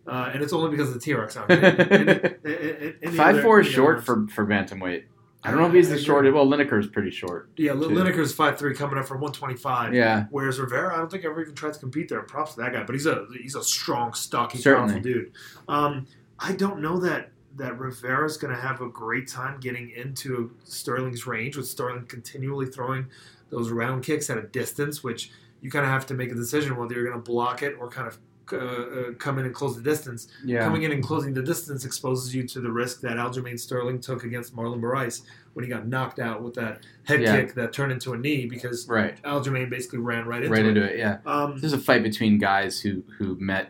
[0.07, 1.35] Uh, and it's only because of the T Rex
[3.15, 5.03] Five four is short for for bantamweight.
[5.47, 6.03] I don't know if he's the agree.
[6.05, 6.33] short.
[6.33, 7.49] Well, Lineker's pretty short.
[7.57, 7.79] Yeah, too.
[7.79, 9.93] Lineker's five three coming up for one twenty five.
[9.93, 12.21] Yeah, Whereas Rivera, I don't think ever even tried to compete there.
[12.23, 14.93] Props to that guy, but he's a he's a strong, stocky, Certainly.
[14.93, 15.31] powerful dude.
[15.67, 16.07] Um,
[16.39, 21.25] I don't know that that Rivera's going to have a great time getting into Sterling's
[21.25, 23.07] range with Sterling continually throwing
[23.49, 25.31] those round kicks at a distance, which
[25.61, 27.89] you kind of have to make a decision whether you're going to block it or
[27.89, 28.19] kind of
[28.53, 30.27] uh, uh, come in and close the distance.
[30.43, 30.59] yeah.
[30.63, 34.23] Coming in and closing the distance exposes you to the risk that Aljamain Sterling took
[34.23, 35.21] against Marlon Moraes
[35.53, 37.35] when he got knocked out with that head Yeah.
[37.37, 40.57] kick that turned into a knee because right, Aljamain basically ran right into it.
[40.57, 40.69] right it.
[40.69, 40.97] into it.
[40.99, 43.69] Yeah, Um, this is a fight between guys who who met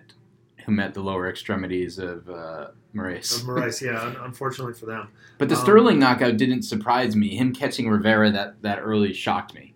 [0.66, 3.40] who met the lower extremities of uh, Moraes.
[3.40, 5.08] of Moraes, yeah, un- unfortunately for them.
[5.38, 7.36] But the Um, Sterling knockout didn't surprise me.
[7.38, 9.74] Him catching Rivera that that early shocked me,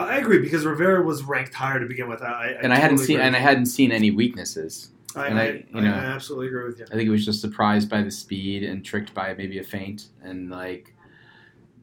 [0.00, 2.22] I agree because Rivera was ranked higher to begin with.
[2.22, 4.90] I, I and I hadn't seen and I hadn't seen any weaknesses.
[5.16, 6.84] I, and I- you know- I absolutely agree with you.
[6.86, 10.08] I think he was just surprised by the speed and tricked by maybe a feint
[10.22, 10.94] and like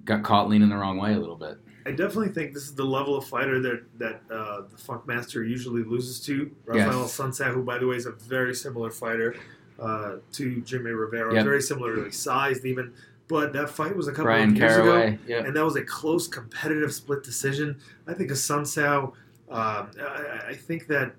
[0.06, 1.58] got caught leaning the wrong way a little bit.
[1.88, 5.44] I definitely think this is the level of fighter that that uh, the Funk Master
[5.44, 6.52] usually loses to.
[6.74, 6.86] Yes.
[6.88, 9.36] Raphael Assunção, who by the way is a very similar fighter
[9.80, 11.44] uh, to Jimmy Rivera, Yep.
[11.46, 12.94] very similarly sized even.
[13.28, 14.84] But that fight was a couple Bryan of years ago.
[14.84, 17.78] Caraway, yeah, and that was a close competitive split decision.
[18.08, 19.14] I think Assunção,
[19.50, 21.14] um, I, I think that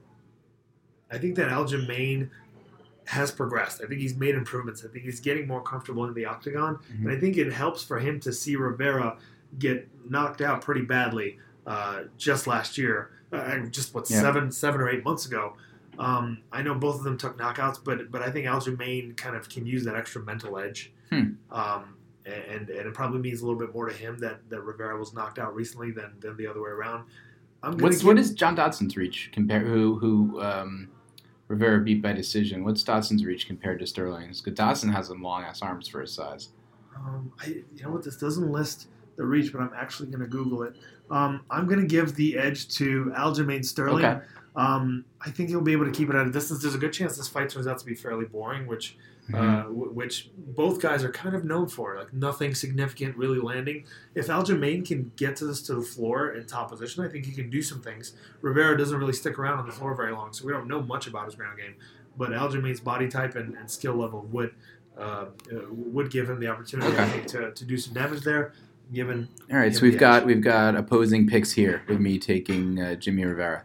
[1.11, 2.31] I think that Aljamain
[3.07, 3.81] has progressed.
[3.83, 4.85] I think he's made improvements.
[4.85, 7.05] I think he's getting more comfortable in the octagon, Mhm.
[7.05, 9.17] and I think it helps for him to see Rivera
[9.59, 14.21] get knocked out pretty badly uh, just last year, uh, just what Yeah.
[14.21, 15.57] seven seven or eight months ago.
[15.99, 19.49] Um, I know both of them took knockouts, but but I think Aljamain kind of
[19.49, 20.93] can use that extra mental edge.
[21.11, 21.31] Hmm.
[21.51, 21.96] Um,
[22.27, 25.15] and, and it probably means a little bit more to him that, that Rivera was
[25.15, 27.05] knocked out recently than, than the other way around.
[27.63, 30.89] What's what is John Dodson's reach compared who who um,
[31.49, 32.65] Rivera beat by decision?
[32.65, 34.41] What's Dodson's reach compared to Sterling's?
[34.41, 36.51] Because Dodson has some long ass arms for his size.
[36.95, 38.05] Um, I, you know what?
[38.05, 40.77] This doesn't list the reach, but I'm actually going to Google it.
[41.11, 44.05] Um, I'm going to give the edge to Aljamain Sterling.
[44.05, 44.25] Okay.
[44.55, 46.63] Um, I think he'll be able to keep it at a distance.
[46.63, 48.97] There's a good chance this fight turns out to be fairly boring, which
[49.35, 51.97] uh, w- which both guys are kind of known for.
[51.97, 53.85] Like nothing significant really landing.
[54.15, 57.33] If Aljamain can get to this to the floor in top position, I think he
[57.33, 58.15] can do some things.
[58.41, 61.07] Rivera doesn't really stick around on the floor very long, so we don't know much
[61.07, 61.75] about his ground game.
[62.17, 64.55] But Aljamain's body type and, and skill level would
[64.99, 68.53] uh, uh, would give him the opportunity, I think, to, to do some damage there.
[68.93, 72.95] Given All right, so we've got we've got opposing picks here with me taking uh,
[72.95, 73.65] Jimmy Rivera.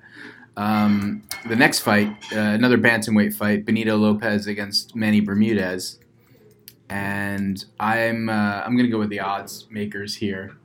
[0.58, 6.00] Um, the next fight, uh, another bantamweight fight, Benito Lopez against Manny Bermudez,
[6.90, 10.58] and I'm uh, I'm gonna go with the odds makers here.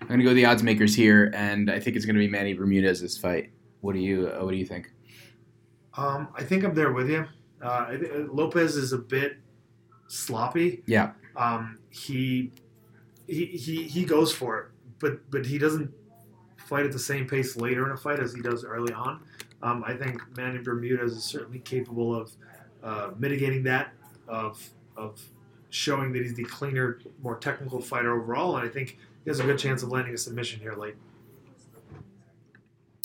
[0.00, 2.52] I'm gonna go with the odds makers here, and I think it's gonna be Manny
[2.52, 3.50] Bermudez this fight.
[3.80, 4.90] What do you uh, What do you think?
[5.96, 7.26] Um, I think I'm there with you.
[7.62, 7.96] Uh, uh,
[8.32, 9.36] Lopez is a bit
[10.08, 10.82] sloppy.
[10.86, 11.12] Yeah.
[11.36, 12.50] Um, he,
[13.28, 14.66] he he he goes for it,
[14.98, 15.92] but but he doesn't
[16.72, 19.20] fight at the same pace later in a fight as he does early on.
[19.62, 22.32] Um, I think Manny Bermudez is certainly capable of
[22.82, 23.92] uh, mitigating that,
[24.26, 25.20] of of
[25.68, 29.44] showing that he's the cleaner, more technical fighter overall, and I think he has a
[29.44, 30.94] good chance of landing a submission here late.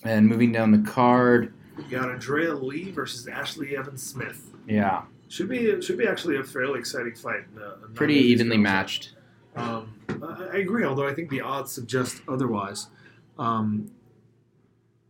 [0.04, 4.50] And moving down the card, We got Andrea Lee versus Ashley Evans Smith.
[4.66, 7.44] yeah, Should be should be actually a fairly exciting fight.
[7.62, 9.14] Uh, pretty evenly matched.
[9.58, 12.88] Um, I I agree, although I think the odds suggest otherwise.
[13.40, 13.92] Um,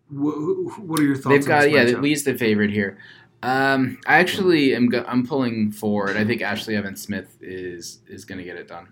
[0.09, 0.33] wh-
[0.73, 1.29] wh- what are your thoughts?
[1.29, 1.93] They've on got this yeah, matchup?
[1.93, 2.97] at least the favorite here.
[3.43, 6.17] Um, I actually am go- I'm pulling forward.
[6.17, 8.87] I think Ashley Evans Smith is is going to get it done.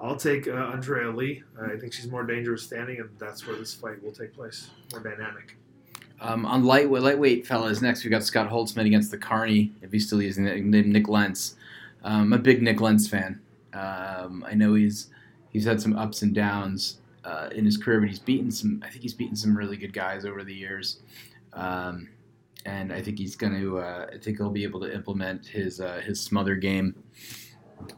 [0.00, 1.42] I'll take uh, Andrea Lee.
[1.60, 4.70] I think she's more dangerous standing, and that's where this fight will take place.
[4.92, 5.56] More dynamic.
[6.20, 10.06] Um, on lightweight, lightweight fellas, next we got Scott Holtzman against the Carney, if he's
[10.06, 11.56] still using the name Nik Lentz.
[12.04, 13.40] Um, I'm a big Nik Lentz fan.
[13.72, 15.08] Um, I know he's
[15.50, 18.82] he's had some ups and downs uh, in his career, but he's beaten some.
[18.84, 21.02] I think he's beaten some really good guys over the years,
[21.52, 22.08] um,
[22.64, 23.78] and I think he's going to.
[23.78, 26.94] Uh, I think he'll be able to implement his uh, his smother game.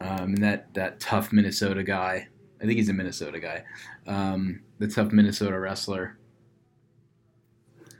[0.00, 2.28] Um, and that that tough Minnesota guy.
[2.60, 3.64] I think he's a Minnesota guy.
[4.06, 6.18] Um, the tough Minnesota wrestler.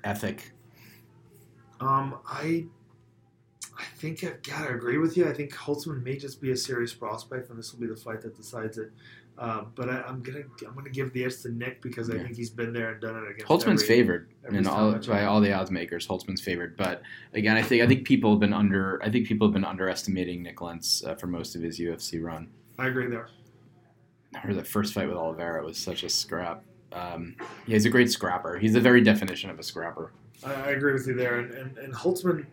[0.02, 0.52] Ethic.
[1.80, 2.66] Um, I
[3.78, 5.28] I think I've got to agree with you.
[5.28, 8.20] I think Holtzman may just be a serious prospect, and this will be the fight
[8.22, 8.90] that decides it.
[9.40, 12.24] Uh, but I, I'm gonna I'm gonna give the edge to Nick because I Yeah.
[12.24, 13.46] think he's been there and done it against.
[13.46, 16.06] Holtzman's every- favored every all by all the odds makers.
[16.06, 17.00] Holtzman's favored, but
[17.32, 19.00] again, I think I think people have been under.
[19.02, 22.50] I think people have been underestimating Nik Lentz uh, for most of his UFC run.
[22.78, 23.28] I agree there.
[24.34, 26.62] I heard the first fight with Oliveira was such a scrap.
[26.92, 27.34] Um,
[27.66, 28.58] yeah, he's a great scrapper.
[28.58, 30.12] He's the very definition of a scrapper.
[30.44, 31.38] I, I agree with you there.
[31.40, 32.44] And, and, and Holtzman,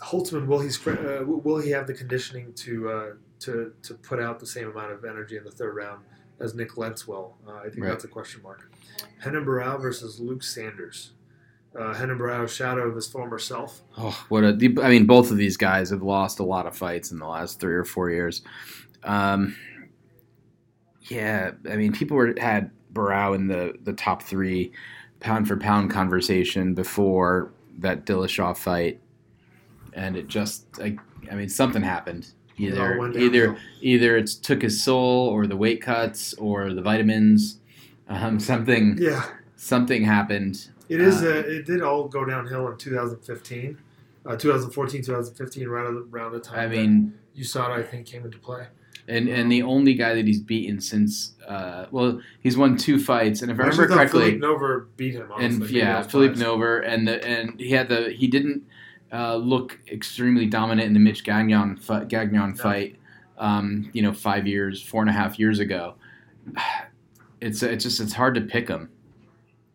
[0.00, 3.06] Holtzman, will he uh, will he have the conditioning to uh,
[3.40, 6.04] to to put out the same amount of energy in the third round
[6.40, 7.36] as Nik Lentz will?
[7.46, 7.88] Uh, I think Right.
[7.90, 8.70] that's a question mark.
[9.24, 11.12] Renan Barão versus Luke Sanders.
[11.78, 13.82] Uh, Renan Barão, shadow of his former self.
[13.98, 14.48] Oh, what a!
[14.82, 17.58] I mean, both of these guys have lost a lot of fights in the last
[17.60, 18.42] three or four years.
[19.02, 19.56] Um,
[21.02, 24.72] yeah, I mean, people were had Barão in the the top three
[25.20, 29.00] pound for pound conversation before that Dillashaw fight,
[29.94, 30.96] and it just, I,
[31.30, 32.28] I mean, something happened.
[32.56, 37.58] It Either either either it's took his soul, or the weight cuts, or the vitamins.
[38.08, 39.24] Um, something Yeah,
[39.56, 40.68] something happened.
[40.88, 41.22] it is.
[41.22, 43.78] Uh, Uh, it did all go downhill in 2015,
[44.26, 46.58] uh, 2014, 2015, around the, around the time.
[46.58, 48.66] I mean, that mean, USADA, I think, came into play.
[49.06, 53.42] And and the only guy that he's beaten since uh, well he's won two fights
[53.42, 55.30] and if I remember correctly Philippe Nover beat him.
[55.30, 55.66] Honestly.
[55.66, 56.36] and yeah Philippe.
[56.36, 58.62] Nover and the, and he had the he didn't
[59.14, 62.56] uh, look extremely dominant in the Mitch Gagnon fight, Gagnon No.
[62.56, 62.96] fight
[63.38, 65.94] um, you know five years four and a half years ago
[67.40, 68.90] it's it's just it's hard to pick him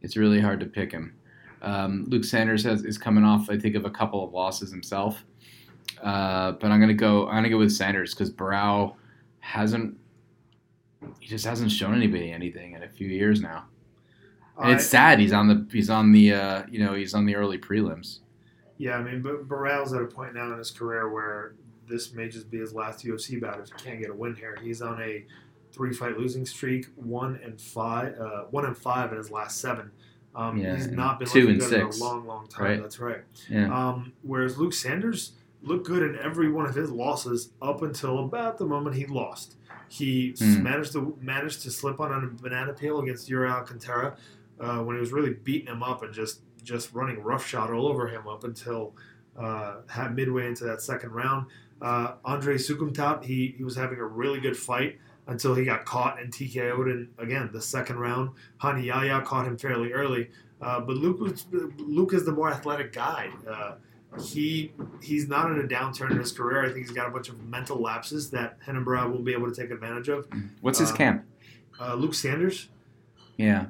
[0.02, 1.16] it's really hard to pick him
[1.62, 5.24] um, Luke Sanders has, is coming off I think of a couple of losses himself
[6.02, 8.96] uh, but I'm gonna go I'm gonna go with Sanders because Barão
[9.40, 9.98] hasn't
[11.20, 13.66] he just hasn't shown anybody anything in a few years now.
[14.62, 17.36] And it's sad he's on the he's on the uh, you know he's on the
[17.36, 18.20] early prelims.
[18.80, 21.54] Yeah, I mean, but Barão's at a point now in his career where
[21.88, 24.58] this may just be his last UFC bout if he can't get a win here.
[24.64, 25.26] He's on a
[25.74, 29.92] three-fight losing streak, one and five, uh, one and five in his last seven.
[30.34, 32.66] Um, Yeah, he's not been two looking and good six, in a long, long time.
[32.66, 32.82] right?
[32.82, 33.22] That's right.
[33.50, 33.74] Yeah.
[33.90, 38.58] Um, whereas Luke Sanders looked good in every one of his losses up until about
[38.58, 39.58] the moment he lost.
[39.90, 40.64] He Hmm.
[40.64, 44.16] managed to managed to slip on a banana peel against Iuri Alcântara
[44.60, 48.08] uh, when he was really beating him up and just just running roughshod all over
[48.08, 48.94] him up until
[49.38, 49.78] uh,
[50.14, 51.48] midway into that second round.
[51.82, 54.98] Uh, Andre Soukhamthath, he he was having a really good fight
[55.28, 58.32] until he got caught and TKO'd in again the second round.
[58.64, 60.30] Rani Yahya caught him fairly early,
[60.62, 61.46] uh, but Luke was
[61.78, 63.30] Luke is the more athletic guy.
[63.50, 63.76] Uh,
[64.22, 66.64] he he's not in a downturn in his career.
[66.64, 69.50] I think he's got a bunch of mental lapses that Renan Barão will be able
[69.50, 70.28] to take advantage of.
[70.62, 71.26] What's his Uh, camp?
[71.80, 72.68] Uh, Luke Sanders,
[73.38, 73.68] Yeah.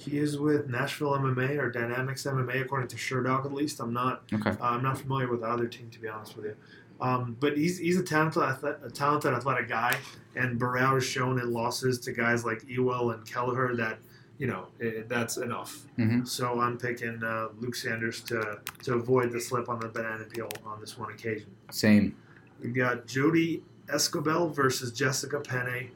[0.00, 3.80] He is with Nashville MMA or Dynamics MMA, according to Sherdog at least.
[3.80, 4.50] I'm not Okay.
[4.50, 6.56] uh, I'm not familiar with the other team to be honest with you.
[7.02, 9.96] Um, but he's he's a talented a talented athletic guy,
[10.36, 13.98] and Barão has shown in losses to guys like Ewell and Kelleher that
[14.38, 15.86] you know eh, that's enough.
[15.98, 16.26] Mhm.
[16.26, 20.48] So I'm picking uh, Luke Sanders to to avoid the slip on the banana peel
[20.64, 21.50] on this one occasion.
[21.70, 22.16] Same.
[22.62, 25.90] We've got Jodie Esquibel versus Jessica Penne.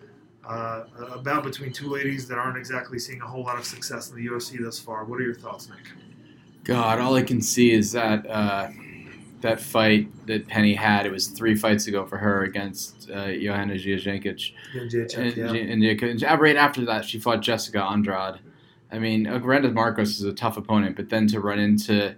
[0.46, 4.10] Uh, a bout between two ladies that aren't exactly seeing a whole lot of success
[4.10, 5.04] in the UFC thus far.
[5.04, 5.92] What are your thoughts, Nick?
[6.64, 8.68] God, all I can see is that uh,
[9.40, 11.06] that fight that Penne had.
[11.06, 14.52] It was three fights ago for her against uh, Joanna Jędrzejczyk.
[14.74, 15.52] And, yeah.
[15.52, 18.40] and, and, and right after that, she fought Jessica Andrade.
[18.90, 22.14] I mean, Agrenda Marcos is a tough opponent, but then to run into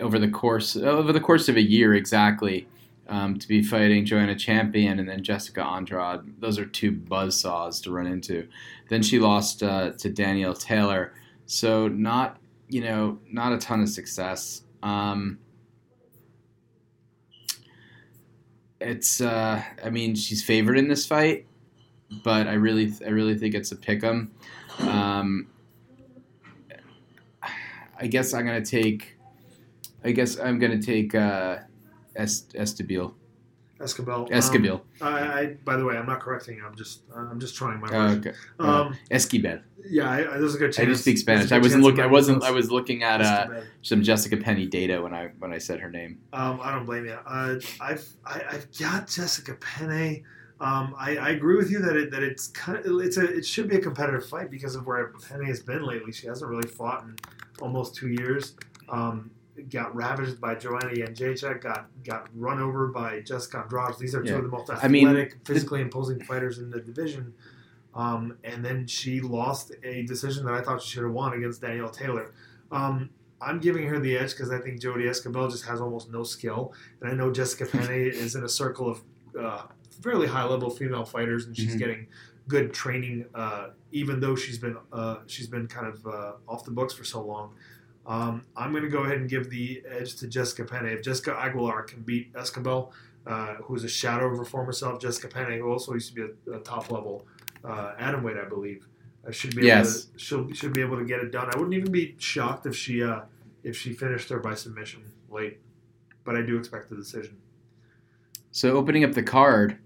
[0.00, 2.66] over the course over the course of a year exactly
[3.08, 7.90] um, to be fighting Joanna Champion and then Jessica Andrade, those are two buzzsaws to
[7.90, 8.48] run into.
[8.88, 11.14] Then she lost uh, to Danielle Taylor,
[11.46, 12.38] so not
[12.68, 14.62] you know not a ton of success.
[14.82, 15.38] Um,
[18.80, 21.46] it's uh, I mean she's favored in this fight
[22.22, 24.30] but I really, I really think it's a pick 'em.
[24.78, 25.48] Um,
[27.98, 29.16] I guess I'm gonna take.
[30.04, 31.58] I guess I'm gonna take uh,
[32.16, 33.14] Est- Estabile.
[33.78, 34.26] Escobel.
[34.30, 34.74] Esquivel.
[34.76, 36.64] Um, I, I, by the way, I'm not correcting you.
[36.66, 38.26] I'm just, I'm just trying my words.
[38.26, 38.36] okay.
[38.58, 39.60] Um, Esquivel.
[39.90, 40.78] yeah, I, I, there's a good chance.
[40.78, 41.52] I do speak Spanish.
[41.52, 42.00] I wasn't looking.
[42.00, 42.42] I wasn't.
[42.42, 45.90] I was looking at uh, some Jessica Penne data when I when I said her
[45.90, 46.20] name.
[46.32, 47.18] Um, I don't blame you.
[47.26, 50.24] Uh, I've I, I've got Jessica Penne.
[50.58, 53.44] Um, I, I agree with you that it that it's kind of it's a it
[53.44, 56.12] should be a competitive fight because of where Penne has been lately.
[56.12, 57.14] She hasn't really fought in
[57.60, 58.54] almost two years.
[58.88, 59.30] Um,
[59.70, 61.60] got ravaged by Joanna Jędrzejczyk.
[61.62, 63.98] Got got run over by Jessica Andrade.
[63.98, 64.36] These are two Yeah.
[64.36, 67.34] of the most I mean, athletic, physically imposing fighters in the division.
[67.94, 71.62] Um, and then she lost a decision that I thought she should have won against
[71.62, 72.32] Danielle Taylor.
[72.70, 73.08] Um,
[73.40, 76.72] I'm giving her the edge because I think Jodie Esquibel just has almost no skill,
[77.00, 79.00] and I know Jessica Penne is in a circle of
[79.38, 79.62] uh,
[80.02, 81.78] fairly high level female fighters, and she's Mhm.
[81.78, 82.06] getting
[82.48, 86.70] good training, uh, even though she's been uh, she's been kind of uh, off the
[86.70, 87.54] books for so long.
[88.06, 90.86] Um, I'm going to go ahead and give the edge to Jessica Penne.
[90.86, 92.92] If Jessica Aguilar can beat Esquibel,
[93.26, 96.22] uh, who's a shadow of her former self, Jessica Penne, who also used to be
[96.52, 97.26] a, a top level
[97.64, 98.86] uh, atomweight, I believe,
[99.26, 100.04] uh, should be able Yes.
[100.04, 101.50] to, she'll should be able to get it done.
[101.52, 103.22] I wouldn't even be shocked if she uh,
[103.64, 105.58] if she finished her by submission late,
[106.24, 107.36] but I do expect the decision.
[108.52, 109.78] So opening up the card,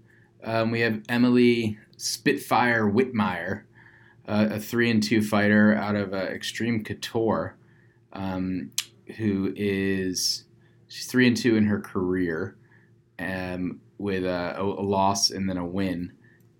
[0.43, 3.63] um, we have Emily Spitfire Whitmire,
[4.27, 7.55] uh, a three and two fighter out of uh, Extreme Couture,
[8.13, 8.71] um,
[9.17, 10.45] who is
[10.87, 12.57] she's three and two in her career,
[13.19, 16.11] um, with a, a, loss and then a win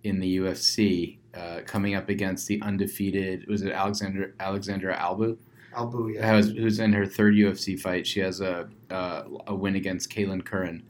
[0.03, 5.37] in the UFC, uh, coming up against the undefeated was it Alexander Alexandra Albu,
[5.75, 6.35] Albu, yeah.
[6.35, 8.05] who's, who's in her third UFC fight.
[8.05, 10.83] She has a a, a win against Kailin Curran.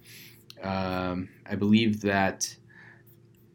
[0.64, 2.56] Um, I believe that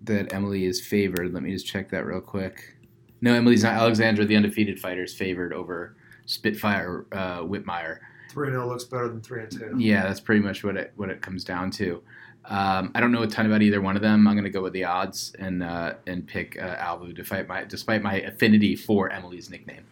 [0.03, 1.33] that Emily is favored.
[1.33, 2.77] Let me just check that real quick.
[3.21, 3.75] No, Emily's not.
[3.75, 5.97] Alexandra, the undefeated fighter, is favored over
[6.27, 7.99] Spitfire uh, Whitmire.
[8.31, 9.75] Three and zero looks better than three and two.
[9.79, 12.03] Yeah, that's pretty much what it what it comes down to.
[12.49, 14.29] Um, I don't know a ton about either one of them.
[14.29, 17.65] I'm going to go with the odds and uh, and pick uh, Albu despite my
[17.65, 19.85] despite my affinity for Emily's nickname.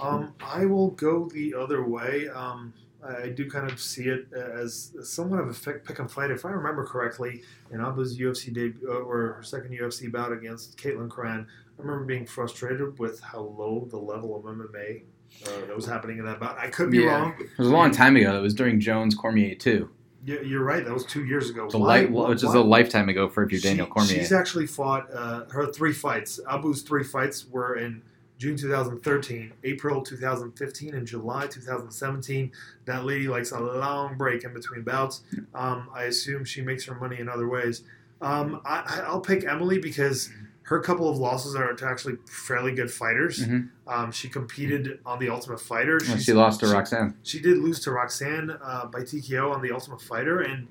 [0.00, 2.28] Um, I will go the other way.
[2.28, 2.72] Um,
[3.06, 6.30] I do kind of see it as somewhat of a pick, pick and fight.
[6.30, 10.78] If I remember correctly, in Abu's UFC debut uh, or her second UFC bout against
[10.78, 11.46] Kailin Curran,
[11.78, 15.02] I remember being frustrated with how low the level of MMA
[15.46, 16.58] uh, that was happening in that bout.
[16.58, 17.20] I could be Yeah.
[17.20, 17.34] wrong.
[17.38, 18.36] It was a long time ago.
[18.36, 19.90] It was during Jones Cormier too.
[20.26, 20.82] Yeah, you're right.
[20.84, 21.66] That was two years ago.
[21.66, 24.14] It's a Why- light, which is a lifetime ago for if you're Daniel She- Cormier.
[24.14, 26.40] She's actually fought uh, her three fights.
[26.48, 28.00] Abu's three fights were in
[28.38, 32.50] June 2013, April 2015, and July 2017.
[32.86, 35.22] That lady likes a long break in between bouts.
[35.54, 37.82] Um, I assume she makes her money in other ways.
[38.22, 40.30] Um, I, I- I'll pick Emily because
[40.64, 43.46] her couple of losses are to actually fairly good fighters.
[43.46, 43.68] Mhm.
[43.86, 46.00] Um, she competed on the Ultimate Fighter.
[46.00, 47.14] She's- she lost to Roxanne.
[47.22, 50.68] she did lose to Roxanne uh, by TKO on the Ultimate Fighter, and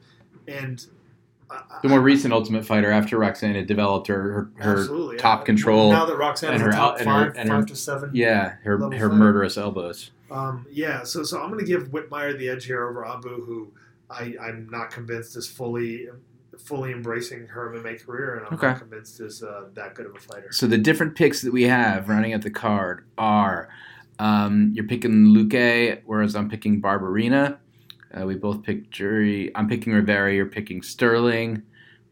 [0.47, 0.85] and
[1.49, 5.45] uh, The more recent Ultimate Fighter after Roxanne had developed her her, her top yeah.
[5.45, 8.09] control Now that Roxanne and her top and her- five, and her- five to seven.
[8.13, 10.09] yeah her her murderous elbows.
[10.31, 11.03] Um, yeah.
[11.03, 13.71] So so I'm going to give Whitmire the edge here over Abu, who
[14.09, 16.07] I I'm not convinced is fully
[16.63, 18.67] fully embracing her MMA career, and I'm Okay.
[18.67, 20.51] not convinced is uh, that good of a fighter.
[20.51, 23.69] So the different picks that we have running at the card are
[24.19, 27.57] um, you're picking Luque, whereas I'm picking Barberena.
[28.13, 29.51] Uh, we both picked Jury.
[29.55, 30.33] I'm picking Rivera.
[30.33, 31.63] You're picking Sterling.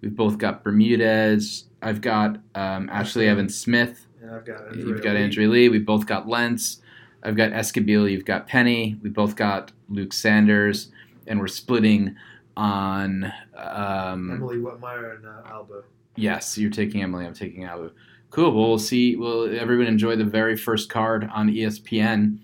[0.02, 1.66] We've both got Bermudez.
[1.84, 4.08] I've got um, Ashley Evans Smith.
[4.22, 5.70] And I've got You've got Andrea Lee.
[5.70, 6.82] We both got Lentz.
[7.24, 8.12] I've got Escobedo.
[8.12, 8.99] You've got Penne.
[9.04, 10.91] We both got Luke Sanders,
[11.28, 12.16] and we're splitting
[12.58, 13.32] on.
[13.56, 15.84] Um, Emily Whitmire and uh, Alba.
[16.16, 17.26] yes, you're taking Emily.
[17.26, 17.91] I'm taking Abu.
[18.30, 18.52] Cool.
[18.54, 19.16] Well, we'll see.
[19.16, 22.39] Will everyone enjoy the very first card on ESPN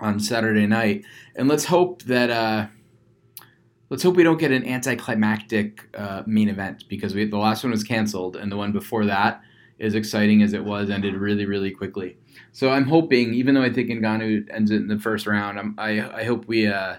[0.00, 1.04] on Saturday night?
[1.36, 2.30] And let's hope that.
[2.30, 2.66] Uh,
[3.92, 7.72] Let's hope we don't get an anticlimactic uh, main event because we, the last one
[7.72, 9.40] was canceled, and the one before that,
[9.80, 12.16] as exciting as it was, ended really, really quickly.
[12.52, 15.74] So I'm hoping, even though I think Ngannou ends it in the first round, I'm,
[15.76, 16.98] I I hope we, uh,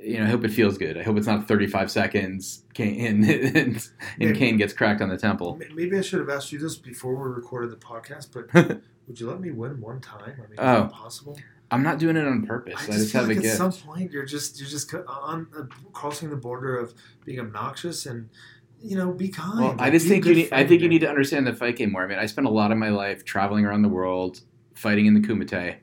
[0.00, 0.96] you know, I hope it feels good.
[0.96, 3.88] I hope it's not 35 seconds, Cain, and, and,
[4.20, 4.36] and.
[4.36, 5.58] Cain gets cracked on the temple.
[5.74, 8.52] Maybe I should have asked you this before we recorded the podcast, but
[9.06, 10.34] would you let me win one time?
[10.38, 10.82] I mean, is Oh.
[10.82, 11.38] that possible?
[11.70, 12.76] I'm not doing it on purpose.
[12.88, 13.56] I just, feel have like a at gift.
[13.58, 16.94] some point you're just you're just on uh, crossing the border of
[17.26, 18.30] being obnoxious and
[18.82, 19.60] you know be kind.
[19.60, 20.52] Well, I just think you need.
[20.52, 22.04] I think you need to understand the fight game more.
[22.04, 24.40] I mean, I spent a lot of my life traveling around the world,
[24.74, 25.76] fighting in the Kumite.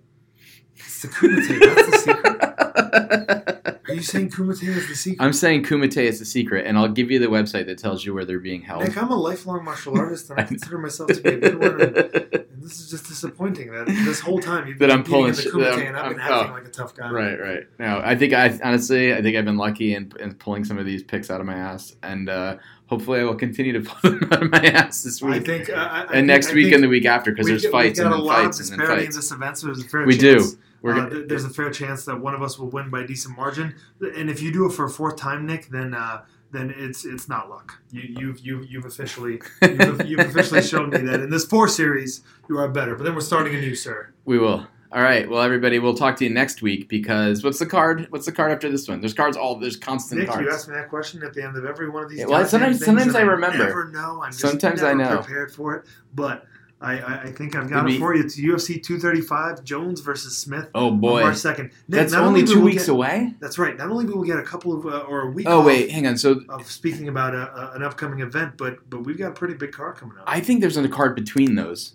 [0.78, 1.60] It's the Kumite.
[1.76, 3.72] That's the secret.
[3.88, 5.24] Are you saying Kumite is the secret?
[5.24, 8.14] I'm saying Kumite is the secret, and I'll give you the website that tells you
[8.14, 8.84] where they're being held.
[8.84, 11.82] Nick, I'm a lifelong martial artist, and I consider myself to be a good one.
[11.82, 11.98] And,
[12.34, 15.42] and this is just disappointing that this whole time you've That been I'm pulling the
[15.44, 16.54] Kumite, that and I'm- I've been I'm- acting oh.
[16.56, 17.12] like a tough guy.
[17.12, 17.64] Right, right.
[17.80, 20.86] No, I think I honestly, I think I've been lucky in, in pulling some of
[20.86, 22.58] these picks out of my ass, and uh,
[22.88, 25.70] hopefully, I will continue to pull them out of my ass this I week think,
[25.70, 28.00] uh, I, I and think- next I week and the week after because there's fights
[28.00, 29.16] and fights and then in fights.
[29.16, 30.54] this event, so there's a fair We chance.
[30.54, 30.60] do.
[30.88, 33.74] Uh, there's a fair chance that one of us will win by a decent margin,
[34.16, 36.22] and if you do it for a fourth time, Nick, then uh,
[36.52, 37.82] then it's it's not luck.
[37.90, 42.22] You, you've you've you've officially you've, you've officially shown me that in this four series
[42.48, 42.96] you are better.
[42.96, 44.14] But then we're starting a new, sir.
[44.26, 44.68] We will.
[44.92, 45.30] All right.
[45.30, 48.08] Well, everybody, we'll talk to you next week because what's the card?
[48.12, 49.02] What's the card after this one?
[49.02, 49.60] There's cards all.
[49.60, 50.46] There's constant Nick, cards.
[50.46, 52.20] you asked me that question at the end of every one of these.
[52.20, 53.58] Yeah, well, sometimes- sometimes and I remember.
[53.66, 54.22] Never know.
[54.24, 55.18] I'm just Sometimes I know.
[55.18, 56.46] prepared for it, but.
[56.82, 58.22] I, I, I think I've got Maybe- it for you.
[58.22, 61.58] It's UFC 235, Jones versus Smith oh boy, March 2nd.
[61.58, 63.34] Nick, that's not only two weeks get- away.
[63.40, 63.78] That's right.
[63.78, 65.48] Not only will we get a couple of uh, or a week.
[65.50, 66.18] Oh wait, hang on.
[66.18, 69.54] So of speaking about a, a, an upcoming event, but but we've got a pretty
[69.54, 70.26] big card coming up.
[70.28, 71.94] I think there's a card between those.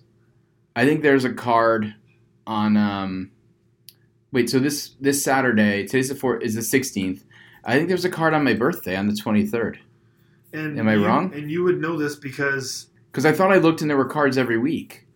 [0.74, 1.95] I think there's a card
[2.47, 2.76] on.
[2.76, 3.30] um
[4.32, 7.24] Wait, so this this Saturday, today's the four is the 16th.
[7.64, 9.78] I think there's a card on my birthday on the 23rd.
[10.53, 11.34] and am I you- wrong?
[11.34, 14.38] And you would know this because Because I thought I looked and there were cards
[14.38, 15.07] every week.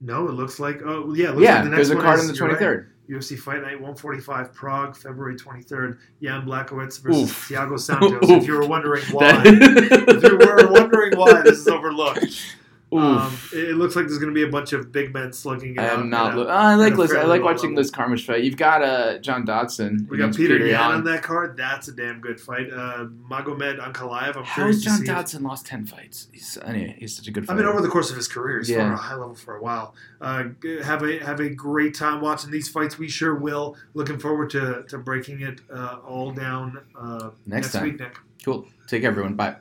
[0.00, 2.26] no, it looks like oh yeah, Yeah, like the next there's a one card on
[2.26, 2.58] the right.
[2.58, 2.86] 23rd.
[3.10, 5.98] UFC Fight Night 145 Prague, February 23rd.
[6.22, 7.48] Jan Błachowicz versus Oof.
[7.48, 8.12] Thiago Santos.
[8.28, 8.42] Oof.
[8.42, 12.24] If you were wondering why, if you were wondering why this is overlooked.
[12.92, 15.78] um, it, looks like there's going to be a bunch of big men slugging it
[15.78, 16.00] I out.
[16.00, 16.36] am not.
[16.36, 17.76] Lo- oh, I like Liz, I like watching level.
[17.76, 18.42] Liz Carmouche fight.
[18.42, 20.08] You've got uh, John Dodson.
[20.10, 21.56] We got against Peter, Yan on that card.
[21.56, 22.68] That's a damn good fight.
[22.72, 24.36] Uh, Magomed Ankalaev.
[24.36, 26.28] I'm How has John Dodson lost ten fights?
[26.32, 26.96] He's anyway.
[26.98, 28.86] He's such a good I mean, over the course of his career, he's Yeah.
[28.88, 29.94] at a high level for a while.
[30.20, 30.44] Uh,
[30.82, 32.98] have a have a great time watching these fights.
[32.98, 33.76] We sure will.
[33.94, 38.16] Looking forward to to breaking it uh, all down uh, Next next week, Nick.
[38.44, 38.66] cool.
[38.88, 39.34] Take care, everyone.
[39.34, 39.56] Bye.